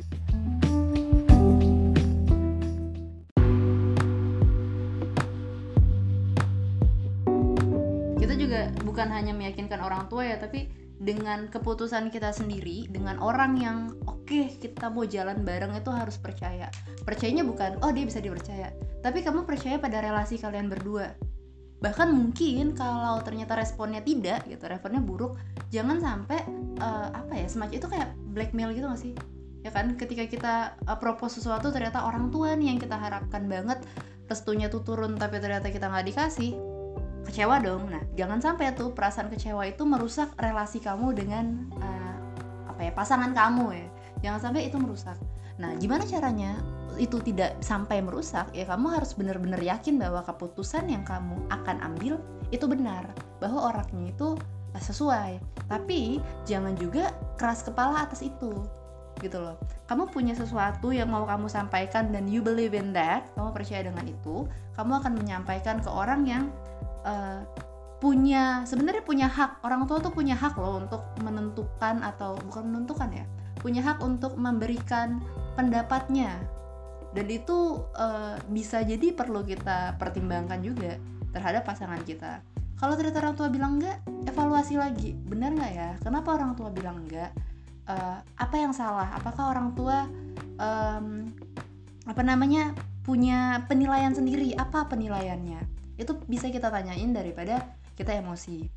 Kita 8.17 8.35
juga 8.37 8.73
bukan 8.85 9.09
hanya 9.13 9.37
meyakinkan 9.37 9.81
orang 9.85 10.09
tua 10.09 10.25
ya 10.25 10.41
tapi 10.41 10.78
dengan 10.99 11.47
keputusan 11.47 12.11
kita 12.11 12.35
sendiri 12.35 12.91
dengan 12.91 13.23
orang 13.23 13.55
yang 13.59 13.79
oke 14.11 14.27
okay, 14.27 14.51
kita 14.59 14.91
mau 14.91 15.07
jalan 15.07 15.47
bareng 15.47 15.75
itu 15.79 15.91
harus 15.95 16.19
percaya. 16.19 16.67
Percayanya 17.07 17.47
bukan 17.47 17.79
oh 17.87 17.91
dia 17.95 18.03
bisa 18.03 18.19
dipercaya. 18.19 18.75
Tapi 19.01 19.23
kamu 19.23 19.47
percaya 19.47 19.79
pada 19.79 20.03
relasi 20.03 20.43
kalian 20.43 20.67
berdua. 20.67 21.15
Bahkan 21.79 22.11
mungkin 22.11 22.75
kalau 22.75 23.23
ternyata 23.23 23.55
responnya 23.55 24.03
tidak 24.03 24.43
gitu 24.51 24.67
responnya 24.67 24.99
buruk 24.99 25.39
jangan 25.71 26.03
sampai 26.03 26.43
uh, 26.83 27.15
apa 27.15 27.33
ya 27.39 27.47
semacam 27.47 27.79
itu 27.79 27.87
kayak 27.87 28.09
blackmail 28.35 28.75
gitu 28.75 28.87
gak 28.91 28.99
sih? 29.01 29.15
Ya 29.63 29.71
kan 29.71 29.95
ketika 29.95 30.27
kita 30.27 30.55
uh, 30.91 30.99
propose 30.99 31.39
sesuatu 31.39 31.71
ternyata 31.71 32.03
orang 32.03 32.35
tua 32.35 32.59
nih 32.59 32.75
yang 32.75 32.79
kita 32.83 32.99
harapkan 32.99 33.47
banget 33.47 33.79
restunya 34.27 34.67
tuh 34.67 34.83
turun 34.83 35.15
tapi 35.17 35.41
ternyata 35.41 35.73
kita 35.73 35.89
nggak 35.89 36.07
dikasih 36.13 36.78
kecewa 37.27 37.59
dong. 37.63 37.89
Nah 37.91 38.03
jangan 38.15 38.39
sampai 38.39 38.75
tuh 38.75 38.93
perasaan 38.93 39.33
kecewa 39.33 39.67
itu 39.67 39.83
merusak 39.83 40.31
relasi 40.39 40.79
kamu 40.79 41.15
dengan 41.17 41.67
uh, 41.79 42.17
apa 42.71 42.81
ya 42.89 42.93
pasangan 42.95 43.33
kamu 43.33 43.67
ya. 43.75 43.89
Jangan 44.29 44.41
sampai 44.51 44.71
itu 44.71 44.77
merusak. 44.79 45.17
Nah 45.59 45.75
gimana 45.79 46.07
caranya 46.07 46.59
itu 46.99 47.19
tidak 47.23 47.59
sampai 47.63 48.03
merusak? 48.03 48.51
Ya 48.55 48.67
kamu 48.67 48.95
harus 48.95 49.15
benar-benar 49.15 49.63
yakin 49.63 49.99
bahwa 49.99 50.23
keputusan 50.27 50.91
yang 50.91 51.07
kamu 51.07 51.39
akan 51.51 51.79
ambil 51.83 52.19
itu 52.51 52.65
benar 52.67 53.07
bahwa 53.39 53.75
orangnya 53.75 54.11
itu 54.11 54.39
sesuai. 54.79 55.43
Tapi 55.67 56.23
jangan 56.47 56.79
juga 56.79 57.11
keras 57.37 57.67
kepala 57.67 58.07
atas 58.07 58.23
itu 58.23 58.55
gitu 59.19 59.39
loh. 59.43 59.59
Kamu 59.91 60.09
punya 60.15 60.33
sesuatu 60.33 60.95
yang 60.95 61.11
mau 61.11 61.27
kamu 61.27 61.51
sampaikan 61.51 62.15
dan 62.15 62.31
you 62.31 62.39
believe 62.39 62.73
in 62.73 62.95
that 62.95 63.27
kamu 63.35 63.51
percaya 63.51 63.83
dengan 63.91 64.07
itu 64.07 64.47
kamu 64.79 65.03
akan 65.03 65.13
menyampaikan 65.19 65.83
ke 65.83 65.91
orang 65.91 66.23
yang 66.23 66.45
uh, 67.05 67.43
punya 67.99 68.63
sebenarnya 68.65 69.03
punya 69.03 69.27
hak. 69.27 69.63
Orang 69.67 69.85
tua 69.91 69.99
tuh 69.99 70.15
punya 70.15 70.39
hak 70.39 70.55
loh 70.59 70.83
untuk 70.87 71.03
menentukan 71.23 72.03
atau 72.03 72.39
bukan 72.47 72.65
menentukan 72.67 73.11
ya 73.11 73.27
punya 73.59 73.83
hak 73.83 73.99
untuk 74.01 74.39
memberikan 74.39 75.21
pendapatnya. 75.59 76.39
Dan 77.13 77.27
itu 77.29 77.83
uh, 77.99 78.39
bisa 78.49 78.81
jadi 78.87 79.11
perlu 79.13 79.43
kita 79.43 79.99
pertimbangkan 79.99 80.63
juga 80.63 80.97
terhadap 81.35 81.67
pasangan 81.67 82.01
kita. 82.07 82.41
Kalau 82.79 82.95
ternyata 82.95 83.27
orang 83.27 83.35
tua 83.35 83.49
bilang 83.51 83.83
enggak 83.83 83.99
evaluasi 84.31 84.79
lagi. 84.79 85.19
Benar 85.27 85.51
nggak 85.59 85.73
ya? 85.75 85.91
Kenapa 85.99 86.39
orang 86.39 86.55
tua 86.55 86.71
bilang 86.71 87.03
enggak? 87.05 87.35
Uh, 87.91 88.23
apa 88.39 88.55
yang 88.55 88.71
salah? 88.71 89.11
Apakah 89.19 89.51
orang 89.51 89.75
tua 89.75 90.07
um, 90.61 91.33
apa 92.07 92.23
namanya 92.23 92.77
punya 93.03 93.67
penilaian 93.67 94.15
sendiri? 94.15 94.55
Apa 94.55 94.87
penilaiannya 94.87 95.78
itu 95.99 96.15
bisa 96.31 96.47
kita 96.49 96.71
tanyain 96.71 97.11
daripada 97.11 97.75
kita 97.99 98.15
emosi. 98.15 98.71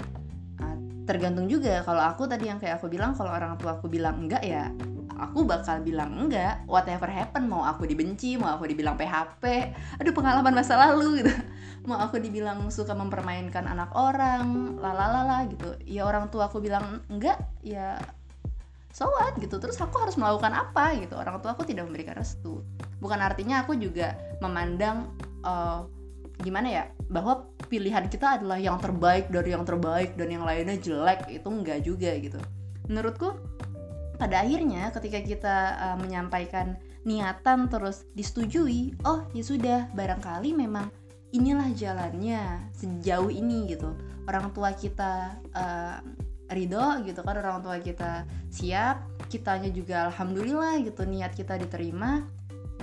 Nah, 0.57 0.73
tergantung 1.05 1.45
juga. 1.45 1.85
Kalau 1.85 2.01
aku 2.01 2.25
tadi 2.25 2.49
yang 2.49 2.57
kayak 2.57 2.81
aku 2.81 2.89
bilang 2.89 3.13
kalau 3.13 3.29
orang 3.29 3.53
tua 3.61 3.77
aku 3.77 3.85
bilang 3.87 4.25
enggak 4.25 4.41
ya 4.41 4.73
aku 5.21 5.45
bakal 5.45 5.77
bilang 5.85 6.17
enggak. 6.17 6.65
Whatever 6.65 7.05
happen 7.05 7.45
mau 7.45 7.61
aku 7.61 7.85
dibenci 7.85 8.41
mau 8.41 8.57
aku 8.57 8.65
dibilang 8.65 8.97
PHP 8.97 9.43
aduh 10.01 10.13
pengalaman 10.17 10.57
masa 10.57 10.75
lalu 10.81 11.21
gitu. 11.21 11.33
Mau 11.81 11.97
aku 11.97 12.21
dibilang 12.21 12.69
suka 12.69 12.93
mempermainkan 12.93 13.65
anak 13.65 13.89
orang 13.97 14.77
lalalala 14.77 15.49
gitu. 15.49 15.73
Ya 15.81 16.05
orang 16.05 16.29
tua 16.29 16.45
aku 16.45 16.61
bilang 16.61 17.01
enggak 17.09 17.41
ya 17.65 17.97
so 18.93 19.09
what 19.09 19.33
gitu. 19.41 19.57
Terus 19.57 19.81
aku 19.81 19.97
harus 19.97 20.13
melakukan 20.13 20.53
apa 20.53 20.93
gitu. 21.01 21.17
Orang 21.17 21.41
tua 21.41 21.57
aku 21.57 21.65
tidak 21.65 21.89
memberikan 21.89 22.21
restu. 22.21 22.61
Bukan 23.01 23.17
artinya 23.17 23.65
aku 23.65 23.73
juga 23.81 24.13
memandang 24.45 25.09
uh, 25.41 25.89
gimana 26.41 26.67
ya 26.67 26.83
bahwa 27.07 27.47
pilihan 27.69 28.09
kita 28.11 28.41
adalah 28.41 28.59
yang 28.59 28.81
terbaik 28.81 29.29
dari 29.29 29.53
yang 29.53 29.63
terbaik 29.63 30.17
dan 30.19 30.27
yang 30.33 30.43
lainnya 30.43 30.75
jelek 30.75 31.29
itu 31.29 31.47
enggak 31.47 31.79
juga 31.85 32.11
gitu. 32.17 32.39
Menurutku 32.89 33.37
pada 34.17 34.43
akhirnya 34.43 34.93
ketika 34.93 35.19
kita 35.23 35.55
uh, 35.79 35.97
menyampaikan 35.97 36.77
niatan 37.07 37.65
terus 37.71 38.05
disetujui 38.13 38.93
oh 39.07 39.25
ya 39.33 39.41
sudah 39.41 39.79
barangkali 39.97 40.53
memang 40.53 40.91
inilah 41.33 41.71
jalannya 41.73 42.69
sejauh 42.75 43.31
ini 43.31 43.71
gitu. 43.71 43.95
Orang 44.29 44.53
tua 44.53 44.75
kita 44.75 45.41
uh, 45.55 45.97
ridho 46.51 47.01
gitu 47.07 47.23
kan 47.23 47.35
orang 47.39 47.63
tua 47.63 47.79
kita 47.79 48.27
siap 48.51 49.07
kitanya 49.31 49.71
juga 49.71 50.11
alhamdulillah 50.11 50.83
gitu 50.83 51.07
niat 51.07 51.31
kita 51.31 51.55
diterima 51.55 52.27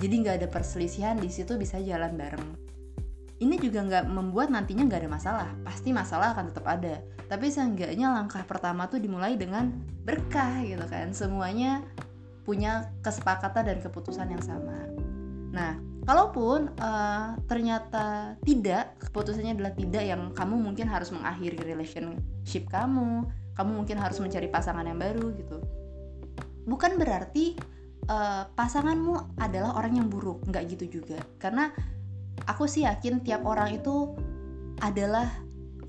jadi 0.01 0.13
nggak 0.25 0.35
ada 0.43 0.47
perselisihan 0.49 1.15
di 1.21 1.29
situ 1.29 1.55
bisa 1.55 1.77
jalan 1.77 2.17
bareng 2.17 2.68
ini 3.39 3.55
juga 3.55 3.79
nggak 3.87 4.05
membuat 4.11 4.51
nantinya 4.51 4.83
nggak 4.87 5.01
ada 5.07 5.11
masalah. 5.11 5.49
Pasti 5.63 5.95
masalah 5.95 6.35
akan 6.35 6.51
tetap 6.51 6.65
ada. 6.67 6.99
Tapi 7.31 7.47
seenggaknya 7.47 8.11
langkah 8.11 8.43
pertama 8.43 8.91
tuh 8.91 8.99
dimulai 8.99 9.39
dengan 9.39 9.71
berkah 10.03 10.59
gitu 10.63 10.83
kan. 10.91 11.15
Semuanya 11.15 11.83
punya 12.43 12.91
kesepakatan 12.99 13.63
dan 13.63 13.77
keputusan 13.79 14.27
yang 14.27 14.43
sama. 14.43 14.75
Nah 15.55 15.79
kalaupun 16.03 16.73
uh, 16.83 17.39
ternyata 17.47 18.35
tidak 18.43 18.97
keputusannya 19.07 19.55
adalah 19.55 19.73
tidak 19.77 20.03
yang 20.03 20.21
kamu 20.35 20.55
mungkin 20.59 20.89
harus 20.89 21.13
mengakhiri 21.13 21.59
relationship 21.61 22.65
kamu 22.67 23.29
kamu 23.53 23.71
mungkin 23.75 23.99
harus 23.99 24.23
mencari 24.23 24.47
pasangan 24.51 24.83
yang 24.83 24.99
baru 24.99 25.31
gitu. 25.35 25.59
Bukan 26.67 26.99
berarti 26.99 27.55
uh, 28.07 28.47
pasanganmu 28.51 29.39
adalah 29.39 29.79
orang 29.79 29.99
yang 29.99 30.07
buruk. 30.07 30.43
Nggak 30.47 30.63
gitu 30.75 30.99
juga. 30.99 31.19
Karena 31.39 31.71
aku 32.45 32.69
sih 32.69 32.87
yakin 32.87 33.23
tiap 33.25 33.43
orang 33.43 33.75
itu 33.75 34.15
adalah 34.79 35.27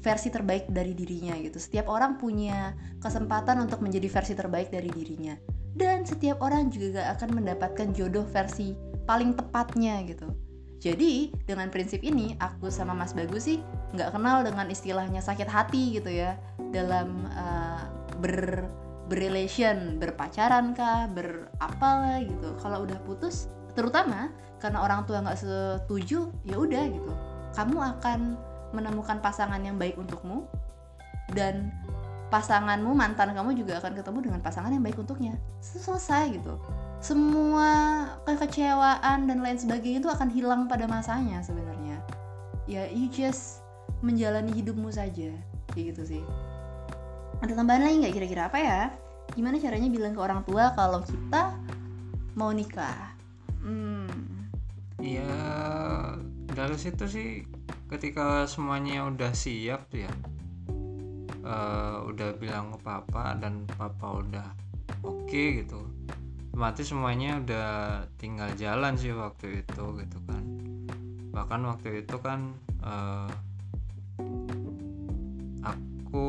versi 0.00 0.32
terbaik 0.32 0.72
dari 0.72 0.96
dirinya 0.96 1.36
gitu. 1.38 1.60
Setiap 1.60 1.86
orang 1.92 2.16
punya 2.16 2.72
kesempatan 3.04 3.60
untuk 3.60 3.84
menjadi 3.84 4.08
versi 4.08 4.32
terbaik 4.32 4.72
dari 4.72 4.88
dirinya. 4.88 5.36
Dan 5.70 6.02
setiap 6.02 6.42
orang 6.42 6.72
juga 6.72 6.98
gak 6.98 7.08
akan 7.20 7.30
mendapatkan 7.42 7.88
jodoh 7.94 8.26
versi 8.26 8.74
paling 9.06 9.36
tepatnya 9.36 10.02
gitu. 10.08 10.32
Jadi 10.80 11.28
dengan 11.44 11.68
prinsip 11.68 12.00
ini 12.00 12.34
aku 12.40 12.72
sama 12.72 12.96
Mas 12.96 13.12
Bagus 13.12 13.44
sih 13.44 13.60
nggak 13.92 14.16
kenal 14.16 14.40
dengan 14.40 14.64
istilahnya 14.72 15.20
sakit 15.20 15.44
hati 15.44 16.00
gitu 16.00 16.08
ya 16.08 16.40
dalam 16.72 17.28
uh, 17.36 17.84
ber 18.16 18.64
berrelation, 19.10 19.98
berpacaran 19.98 20.70
kah, 20.70 21.10
berapalah 21.10 22.22
gitu. 22.22 22.54
Kalau 22.62 22.86
udah 22.86 22.94
putus, 23.02 23.50
terutama 23.74 24.30
karena 24.60 24.84
orang 24.84 25.08
tua 25.08 25.24
nggak 25.24 25.40
setuju 25.40 26.28
ya 26.44 26.60
udah 26.60 26.84
gitu. 26.92 27.12
Kamu 27.56 27.76
akan 27.80 28.36
menemukan 28.76 29.18
pasangan 29.18 29.58
yang 29.58 29.80
baik 29.80 29.98
untukmu 29.98 30.46
dan 31.34 31.74
pasanganmu 32.30 32.94
mantan 32.94 33.34
kamu 33.34 33.58
juga 33.58 33.82
akan 33.82 33.98
ketemu 33.98 34.18
dengan 34.30 34.40
pasangan 34.44 34.70
yang 34.70 34.84
baik 34.84 35.00
untuknya. 35.00 35.34
Selesai 35.58 36.38
gitu. 36.38 36.54
Semua 37.00 38.04
kekecewaan 38.28 39.26
dan 39.26 39.38
lain 39.42 39.58
sebagainya 39.58 40.04
itu 40.04 40.10
akan 40.12 40.28
hilang 40.30 40.70
pada 40.70 40.86
masanya 40.86 41.42
sebenarnya. 41.42 41.98
Ya 42.70 42.86
you 42.92 43.10
just 43.10 43.64
menjalani 44.04 44.54
hidupmu 44.54 44.92
saja. 44.94 45.34
Kayak 45.74 45.96
gitu 45.96 46.02
sih. 46.16 46.22
Ada 47.40 47.56
tambahan 47.56 47.82
lagi 47.82 47.96
nggak 48.06 48.14
kira-kira? 48.14 48.42
Apa 48.46 48.58
ya? 48.60 48.80
Gimana 49.34 49.58
caranya 49.58 49.88
bilang 49.90 50.12
ke 50.14 50.20
orang 50.20 50.44
tua 50.46 50.70
kalau 50.76 51.02
kita 51.02 51.56
mau 52.36 52.52
nikah? 52.54 53.16
Hmm 53.64 54.29
ya 55.00 55.34
dari 56.52 56.76
situ 56.76 57.04
sih. 57.08 57.28
Ketika 57.90 58.46
semuanya 58.46 59.10
udah 59.10 59.34
siap 59.34 59.90
ya 59.90 60.12
uh, 61.44 62.06
udah 62.06 62.36
bilang 62.38 62.70
ke 62.74 62.78
papa 62.84 63.34
dan 63.38 63.66
papa 63.66 64.22
udah 64.22 64.46
oke 65.02 65.26
okay, 65.26 65.64
gitu. 65.64 65.80
Otomatis 66.50 66.92
semuanya 66.92 67.40
udah 67.40 67.68
tinggal 68.20 68.52
jalan 68.58 68.92
sih 68.98 69.14
waktu 69.16 69.64
itu 69.64 69.84
gitu 69.96 70.18
kan. 70.28 70.44
Bahkan 71.32 71.60
waktu 71.64 72.04
itu 72.04 72.16
kan 72.20 72.52
uh, 72.84 73.30
aku 75.64 76.28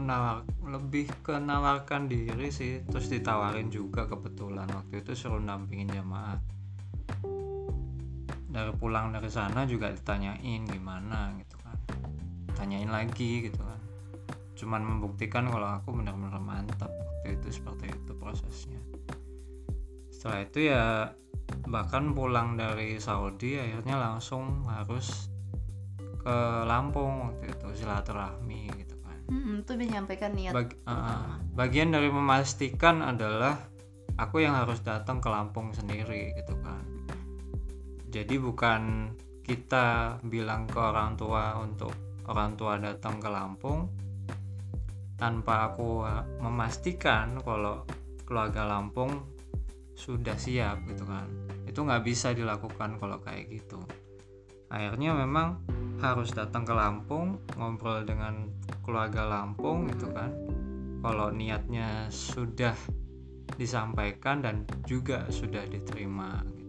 nawar 0.00 0.46
lebih 0.64 1.10
ke 1.20 1.36
nawarkan 1.36 2.08
diri 2.08 2.48
sih. 2.48 2.80
Terus 2.88 3.10
ditawarin 3.12 3.68
juga 3.68 4.08
kebetulan. 4.08 4.70
Waktu 4.70 5.04
itu 5.04 5.12
suruh 5.12 5.42
nampingin 5.42 5.92
jamaah 5.92 6.40
dari 8.50 8.74
pulang 8.74 9.14
dari 9.14 9.30
sana 9.30 9.62
juga 9.62 9.94
ditanyain 9.94 10.66
gimana 10.66 11.30
gitu 11.38 11.56
kan. 11.62 11.78
Tanyain 12.58 12.90
lagi 12.90 13.46
gitu 13.46 13.62
kan. 13.62 13.80
Cuman 14.58 14.82
membuktikan 14.82 15.46
kalau 15.46 15.70
aku 15.70 15.94
benar-benar 15.94 16.42
mantap 16.42 16.90
waktu 16.90 17.38
itu 17.38 17.62
seperti 17.62 17.94
itu 17.94 18.12
prosesnya. 18.18 18.80
Setelah 20.10 20.38
itu 20.44 20.58
ya 20.66 20.84
bahkan 21.70 22.12
pulang 22.12 22.58
dari 22.58 22.98
Saudi 22.98 23.56
akhirnya 23.56 23.96
langsung 23.96 24.66
harus 24.66 25.30
ke 26.20 26.36
Lampung 26.68 27.32
waktu 27.32 27.54
itu 27.54 27.68
silaturahmi 27.80 28.68
gitu 28.76 28.98
kan. 29.00 29.18
Hmm, 29.30 29.62
itu 29.64 29.72
menyampaikan 29.78 30.34
niat 30.36 30.52
Bag, 30.52 30.76
uh, 30.84 31.38
bagian 31.56 31.94
dari 31.94 32.12
memastikan 32.12 33.00
adalah 33.00 33.56
aku 34.20 34.44
yang 34.44 34.52
harus 34.52 34.84
datang 34.84 35.22
ke 35.22 35.32
Lampung 35.32 35.72
sendiri 35.72 36.36
gitu 36.36 36.52
kan 36.60 36.99
jadi 38.10 38.42
bukan 38.42 39.14
kita 39.46 40.18
bilang 40.26 40.66
ke 40.66 40.78
orang 40.82 41.14
tua 41.14 41.62
untuk 41.62 41.94
orang 42.26 42.58
tua 42.58 42.74
datang 42.82 43.22
ke 43.22 43.30
Lampung 43.30 43.86
tanpa 45.14 45.70
aku 45.70 46.02
memastikan 46.42 47.38
kalau 47.42 47.86
keluarga 48.26 48.66
Lampung 48.66 49.14
sudah 49.94 50.34
siap 50.34 50.82
gitu 50.90 51.06
kan. 51.06 51.26
Itu 51.70 51.86
nggak 51.86 52.02
bisa 52.02 52.34
dilakukan 52.34 52.98
kalau 52.98 53.22
kayak 53.22 53.46
gitu. 53.46 53.78
Akhirnya 54.70 55.14
memang 55.14 55.62
harus 56.02 56.34
datang 56.34 56.66
ke 56.66 56.74
Lampung 56.74 57.38
ngobrol 57.54 58.02
dengan 58.02 58.50
keluarga 58.82 59.22
Lampung 59.22 59.86
gitu 59.86 60.10
kan. 60.10 60.34
Kalau 60.98 61.30
niatnya 61.30 62.10
sudah 62.10 62.74
disampaikan 63.54 64.42
dan 64.42 64.66
juga 64.86 65.26
sudah 65.30 65.62
diterima 65.68 66.59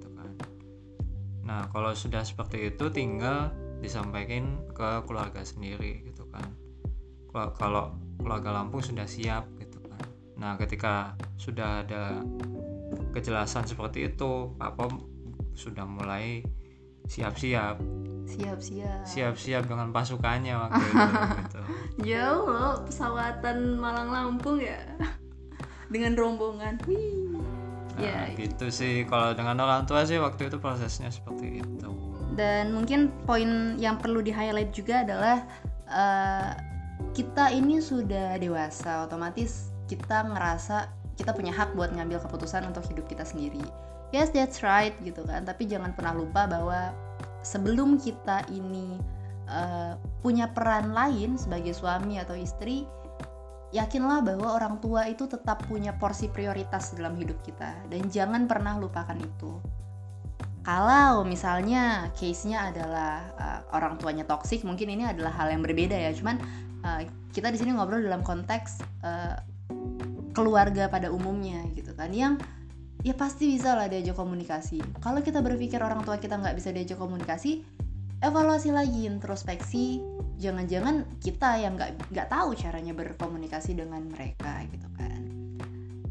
nah 1.42 1.66
kalau 1.74 1.92
sudah 1.94 2.22
seperti 2.22 2.74
itu 2.74 2.90
tinggal 2.94 3.50
disampaikan 3.82 4.62
ke 4.72 5.04
keluarga 5.10 5.42
sendiri 5.42 6.06
gitu 6.06 6.30
kan. 6.30 6.46
Kalau 7.34 7.98
keluarga 8.22 8.54
Lampung 8.54 8.86
sudah 8.86 9.10
siap 9.10 9.50
gitu 9.58 9.82
kan. 9.90 10.06
Nah 10.38 10.56
ketika 10.62 11.18
sudah 11.42 11.82
ada 11.82 12.22
kejelasan 13.12 13.66
seperti 13.66 14.14
itu 14.14 14.54
Papa 14.56 14.88
sudah 15.58 15.84
mulai 15.84 16.46
siap-siap. 17.10 17.82
Siap-siap. 18.30 19.04
Siap-siap 19.04 19.64
dengan 19.66 19.90
pasukannya 19.92 20.54
waktu 20.56 20.84
itu 20.86 21.04
gitu. 21.42 21.62
jauh 22.14 22.48
loh 22.48 22.76
pesawatan 22.86 23.82
Malang 23.82 24.10
Lampung 24.14 24.62
ya. 24.62 24.80
Dengan 25.92 26.16
rombongan. 26.16 26.80
Wih. 26.88 27.31
Nah, 28.02 28.28
ya 28.28 28.36
gitu 28.36 28.68
sih. 28.74 29.06
Kalau 29.06 29.38
dengan 29.38 29.62
orang 29.62 29.86
tua 29.86 30.04
sih 30.04 30.18
waktu 30.18 30.50
itu 30.50 30.58
prosesnya 30.58 31.14
seperti 31.14 31.62
itu. 31.62 31.90
Dan 32.34 32.74
mungkin 32.74 33.14
poin 33.28 33.78
yang 33.78 34.00
perlu 34.02 34.24
di 34.24 34.34
highlight 34.34 34.72
juga 34.74 35.04
adalah 35.06 35.46
uh, 35.92 36.52
kita 37.12 37.52
ini 37.52 37.84
sudah 37.84 38.40
dewasa 38.40 39.06
otomatis 39.06 39.72
kita 39.92 40.24
ngerasa 40.24 40.88
kita 41.20 41.36
punya 41.36 41.52
hak 41.52 41.76
buat 41.76 41.92
ngambil 41.92 42.24
keputusan 42.24 42.64
untuk 42.66 42.88
hidup 42.88 43.06
kita 43.12 43.28
sendiri. 43.28 43.62
Yes 44.16 44.32
that's 44.32 44.64
right 44.64 44.96
gitu 45.04 45.24
kan. 45.28 45.44
Tapi 45.44 45.68
jangan 45.68 45.92
pernah 45.96 46.16
lupa 46.16 46.48
bahwa 46.48 46.96
sebelum 47.44 48.00
kita 48.00 48.48
ini 48.50 48.98
uh, 49.52 50.00
punya 50.24 50.48
peran 50.50 50.96
lain 50.96 51.36
sebagai 51.36 51.76
suami 51.76 52.18
atau 52.18 52.38
istri 52.38 52.88
yakinlah 53.72 54.20
bahwa 54.24 54.56
orang 54.56 54.80
tua 54.84 55.08
itu 55.08 55.28
tetap 55.28 55.64
punya 55.66 55.96
porsi 55.96 56.28
prioritas 56.28 56.92
dalam 56.96 57.16
hidup 57.16 57.40
kita. 57.44 57.76
Dan 57.88 58.12
jangan 58.12 58.46
pernah 58.46 58.76
lupakan 58.76 59.16
itu. 59.16 59.60
Kalau 60.62 61.26
misalnya 61.26 62.14
case-nya 62.14 62.70
adalah 62.70 63.34
uh, 63.40 63.60
orang 63.74 63.98
tuanya 63.98 64.30
toksik 64.30 64.62
mungkin 64.62 64.94
ini 64.94 65.10
adalah 65.10 65.34
hal 65.34 65.50
yang 65.50 65.66
berbeda 65.66 65.98
ya. 65.98 66.14
Cuman 66.14 66.38
uh, 66.86 67.02
kita 67.34 67.50
di 67.50 67.58
sini 67.58 67.74
ngobrol 67.74 68.06
dalam 68.06 68.22
konteks 68.22 68.86
uh, 69.02 69.36
keluarga 70.38 70.86
pada 70.86 71.10
umumnya 71.10 71.66
gitu 71.74 71.98
kan. 71.98 72.14
Yang 72.14 72.46
ya 73.02 73.18
pasti 73.18 73.58
bisa 73.58 73.74
lah 73.74 73.90
diajak 73.90 74.14
komunikasi. 74.14 74.86
Kalau 75.02 75.26
kita 75.26 75.42
berpikir 75.42 75.82
orang 75.82 76.06
tua 76.06 76.22
kita 76.22 76.38
nggak 76.38 76.54
bisa 76.54 76.70
diajak 76.70 77.02
komunikasi 77.02 77.66
evaluasi 78.22 78.70
lagi 78.70 79.10
introspeksi. 79.10 80.00
Jangan-jangan 80.42 81.22
kita 81.22 81.62
yang 81.62 81.78
nggak 81.78 82.14
nggak 82.14 82.28
tahu 82.30 82.58
caranya 82.58 82.94
berkomunikasi 82.98 83.78
dengan 83.78 84.06
mereka 84.10 84.66
gitu 84.70 84.88
kan. 84.98 85.22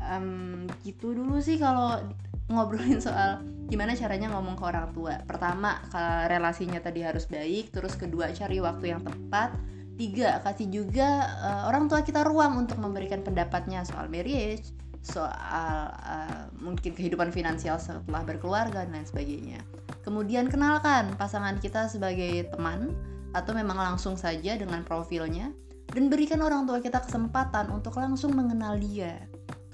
Um, 0.01 0.67
gitu 0.83 1.15
dulu 1.15 1.39
sih 1.39 1.59
kalau 1.59 2.03
ngobrolin 2.51 2.99
soal 2.99 3.43
gimana 3.71 3.95
caranya 3.95 4.31
ngomong 4.35 4.59
ke 4.59 4.65
orang 4.67 4.91
tua. 4.91 5.23
Pertama 5.23 5.79
relasinya 6.27 6.83
tadi 6.83 7.07
harus 7.07 7.31
baik 7.31 7.71
terus 7.71 7.95
kedua 7.95 8.35
cari 8.35 8.59
waktu 8.59 8.95
yang 8.95 9.03
tepat. 9.07 9.55
Tiga, 10.01 10.41
kasih 10.41 10.73
juga 10.73 11.29
uh, 11.45 11.63
orang 11.69 11.85
tua 11.85 12.01
kita 12.01 12.25
ruang 12.25 12.57
untuk 12.57 12.81
memberikan 12.81 13.21
pendapatnya 13.21 13.85
soal 13.85 14.09
marriage, 14.09 14.73
soal 15.01 15.91
uh, 15.91 16.45
mungkin 16.61 16.93
kehidupan 16.93 17.33
finansial 17.33 17.81
setelah 17.81 18.25
berkeluarga 18.25 18.85
dan 18.85 18.93
lain 18.93 19.09
sebagainya. 19.09 19.61
Kemudian 20.05 20.49
kenalkan 20.53 21.17
pasangan 21.17 21.57
kita 21.61 21.89
sebagai 21.89 22.49
teman 22.53 22.93
atau 23.33 23.53
memang 23.57 23.79
langsung 23.79 24.19
saja 24.19 24.59
dengan 24.59 24.85
profilnya 24.85 25.53
dan 25.91 26.13
berikan 26.13 26.41
orang 26.45 26.69
tua 26.69 26.79
kita 26.79 27.03
kesempatan 27.03 27.73
untuk 27.73 27.97
langsung 27.99 28.37
mengenal 28.37 28.79
dia. 28.79 29.19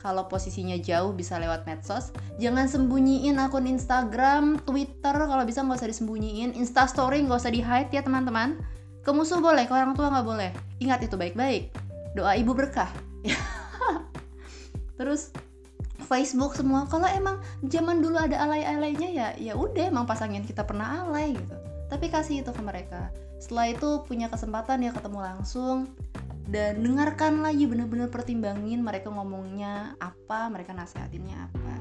Kalau 0.01 0.31
posisinya 0.31 0.79
jauh 0.79 1.11
bisa 1.11 1.35
lewat 1.41 1.67
medsos, 1.67 2.15
jangan 2.39 2.71
sembunyiin 2.71 3.43
akun 3.43 3.67
Instagram, 3.67 4.63
Twitter, 4.63 5.17
kalau 5.19 5.43
bisa 5.43 5.67
nggak 5.67 5.83
usah 5.83 5.91
disembunyiin, 5.91 6.55
Instastory 6.55 7.27
nggak 7.27 7.43
usah 7.43 7.51
di 7.51 7.59
hide 7.59 7.91
ya 7.91 8.07
teman-teman 8.07 8.61
ke 9.03 9.11
musuh 9.11 9.43
boleh, 9.43 9.67
ke 9.67 9.73
orang 9.75 9.95
tua 9.99 10.11
nggak 10.11 10.27
boleh. 10.27 10.51
Ingat 10.79 11.07
itu 11.07 11.19
baik-baik. 11.19 11.75
Doa 12.15 12.39
ibu 12.39 12.55
berkah. 12.55 12.91
Terus 14.97 15.33
Facebook 16.05 16.53
semua. 16.53 16.85
Kalau 16.89 17.09
emang 17.09 17.41
zaman 17.65 18.05
dulu 18.05 18.21
ada 18.21 18.37
alay-alaynya 18.37 19.09
ya, 19.11 19.29
ya 19.37 19.53
udah 19.57 19.89
emang 19.89 20.05
pasangin 20.05 20.45
kita 20.45 20.65
pernah 20.65 21.05
alay 21.05 21.33
gitu. 21.33 21.57
Tapi 21.89 22.07
kasih 22.13 22.45
itu 22.45 22.51
ke 22.53 22.63
mereka. 22.63 23.09
Setelah 23.41 23.73
itu 23.73 23.89
punya 24.05 24.29
kesempatan 24.29 24.85
ya 24.85 24.91
ketemu 24.93 25.21
langsung 25.23 25.93
dan 26.47 26.79
dengarkan 26.79 27.43
lagi 27.43 27.67
bener-bener 27.67 28.07
pertimbangin 28.07 28.81
mereka 28.81 29.11
ngomongnya 29.11 29.99
apa, 29.99 30.47
mereka 30.47 30.73
nasihatinnya 30.73 31.51
apa. 31.51 31.75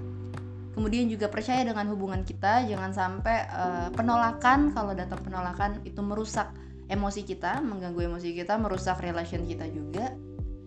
Kemudian 0.75 1.07
juga 1.07 1.31
percaya 1.31 1.63
dengan 1.63 1.87
hubungan 1.87 2.27
kita, 2.27 2.67
jangan 2.67 2.91
sampai 2.91 3.47
uh, 3.47 3.87
penolakan 3.95 4.75
kalau 4.75 4.91
datang 4.91 5.23
penolakan 5.23 5.79
itu 5.87 6.03
merusak 6.03 6.51
emosi 6.91 7.23
kita, 7.23 7.63
mengganggu 7.63 8.11
emosi 8.11 8.35
kita, 8.35 8.59
merusak 8.59 8.99
relation 8.99 9.47
kita 9.47 9.69
juga. 9.71 10.11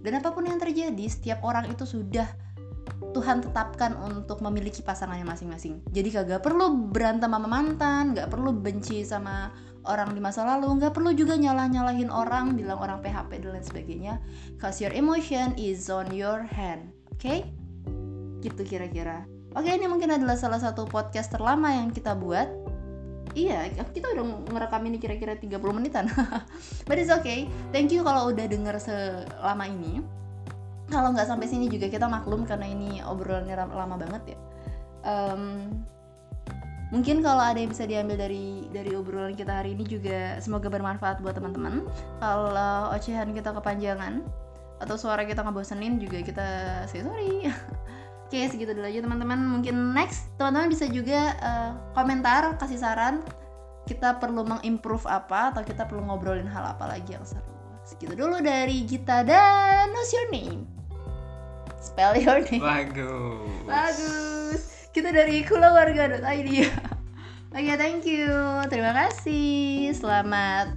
Dan 0.03 0.23
apa 0.23 0.31
pun 0.31 0.47
yang 0.47 0.59
terjadi, 0.63 1.05
setiap 1.11 1.43
orang 1.43 1.67
itu 1.71 1.83
sudah 1.83 2.27
Tuhan 3.15 3.45
tetapkan 3.45 3.95
untuk 3.99 4.43
memiliki 4.43 4.83
pasangannya 4.83 5.27
masing-masing. 5.27 5.83
Jadi 5.91 6.09
kagak 6.13 6.43
perlu 6.43 6.91
berantem 6.91 7.31
sama 7.31 7.49
mantan, 7.49 8.15
nggak 8.15 8.29
perlu 8.31 8.51
benci 8.55 9.07
sama 9.07 9.55
orang 9.87 10.13
di 10.13 10.21
masa 10.21 10.45
lalu, 10.45 10.83
nggak 10.83 10.93
perlu 10.93 11.15
juga 11.15 11.39
nyalah-nyalahin 11.39 12.11
orang, 12.13 12.59
bilang 12.59 12.79
orang 12.79 12.99
PHP 13.01 13.41
dan 13.41 13.51
lain 13.57 13.65
sebagainya. 13.65 14.15
Cause 14.61 14.83
your 14.83 14.93
emotion 14.93 15.55
is 15.57 15.89
on 15.89 16.11
your 16.13 16.45
hand, 16.45 16.93
oke? 17.15 17.23
Okay? 17.23 17.49
Gitu 18.45 18.63
kira-kira. 18.67 19.25
Oke, 19.57 19.73
ini 19.73 19.89
mungkin 19.89 20.13
adalah 20.13 20.37
salah 20.37 20.61
satu 20.61 20.85
podcast 20.85 21.33
terlama 21.33 21.73
yang 21.73 21.89
kita 21.89 22.13
buat 22.13 22.68
iya 23.35 23.69
kita 23.73 24.15
udah 24.15 24.25
ngerekam 24.49 24.83
ini 24.89 24.97
kira-kira 25.01 25.35
30 25.37 25.59
menitan. 25.75 26.07
But 26.89 27.01
it's 27.01 27.13
okay. 27.13 27.49
Thank 27.75 27.93
you 27.93 28.07
kalau 28.07 28.33
udah 28.33 28.47
denger 28.47 28.77
selama 28.81 29.65
ini. 29.69 30.01
Kalau 30.89 31.13
nggak 31.13 31.29
sampai 31.29 31.45
sini 31.49 31.69
juga 31.69 31.93
kita 31.93 32.09
maklum 32.09 32.49
karena 32.49 32.65
ini 32.65 33.05
obrolannya 33.05 33.57
lama 33.69 33.97
banget 34.01 34.33
ya. 34.33 34.39
Um, 35.05 35.69
mungkin 36.89 37.21
kalau 37.21 37.45
ada 37.45 37.61
yang 37.61 37.69
bisa 37.69 37.85
diambil 37.85 38.17
dari 38.17 38.65
dari 38.73 38.97
obrolan 38.97 39.37
kita 39.37 39.61
hari 39.61 39.77
ini 39.77 39.85
juga 39.85 40.41
semoga 40.41 40.73
bermanfaat 40.73 41.21
buat 41.21 41.37
teman-teman. 41.37 41.85
Kalau 42.25 42.97
ocehan 42.97 43.37
kita 43.37 43.53
kepanjangan 43.53 44.25
atau 44.79 44.95
suara 44.95 45.27
kita 45.27 45.43
ngebosenin 45.43 45.99
juga 45.99 46.23
kita 46.23 46.47
say 46.87 47.03
sorry 47.03 47.51
Oke, 48.29 48.45
segitu 48.45 48.77
dulu 48.77 48.85
aja 48.85 49.01
teman-teman. 49.01 49.41
Mungkin 49.41 49.97
next 49.97 50.29
teman-teman 50.37 50.69
bisa 50.69 50.85
juga 50.85 51.33
uh, 51.41 51.73
komentar, 51.97 52.61
kasih 52.61 52.77
saran 52.77 53.25
kita 53.89 54.21
perlu 54.21 54.45
mengimprove 54.45 55.09
apa 55.09 55.57
atau 55.57 55.65
kita 55.65 55.89
perlu 55.89 56.05
ngobrolin 56.05 56.45
hal 56.45 56.77
apa 56.77 56.93
lagi 56.93 57.17
yang 57.17 57.25
seru. 57.25 57.49
Segitu 57.89 58.13
dulu 58.13 58.45
dari 58.45 58.85
Gita 58.85 59.25
dan 59.25 59.89
What's 59.97 60.13
your 60.13 60.29
name? 60.29 60.69
Spell 61.81 62.13
your 62.21 62.45
name. 62.45 62.61
Bagus. 62.61 63.65
Bagus. 63.65 64.63
Kita 64.93 65.09
dari 65.09 65.41
keluarga.id. 65.41 66.21
Oke, 67.49 67.65
okay, 67.65 67.77
thank 67.81 68.05
you. 68.05 68.29
Terima 68.69 68.93
kasih. 68.93 69.97
Selamat 69.97 70.77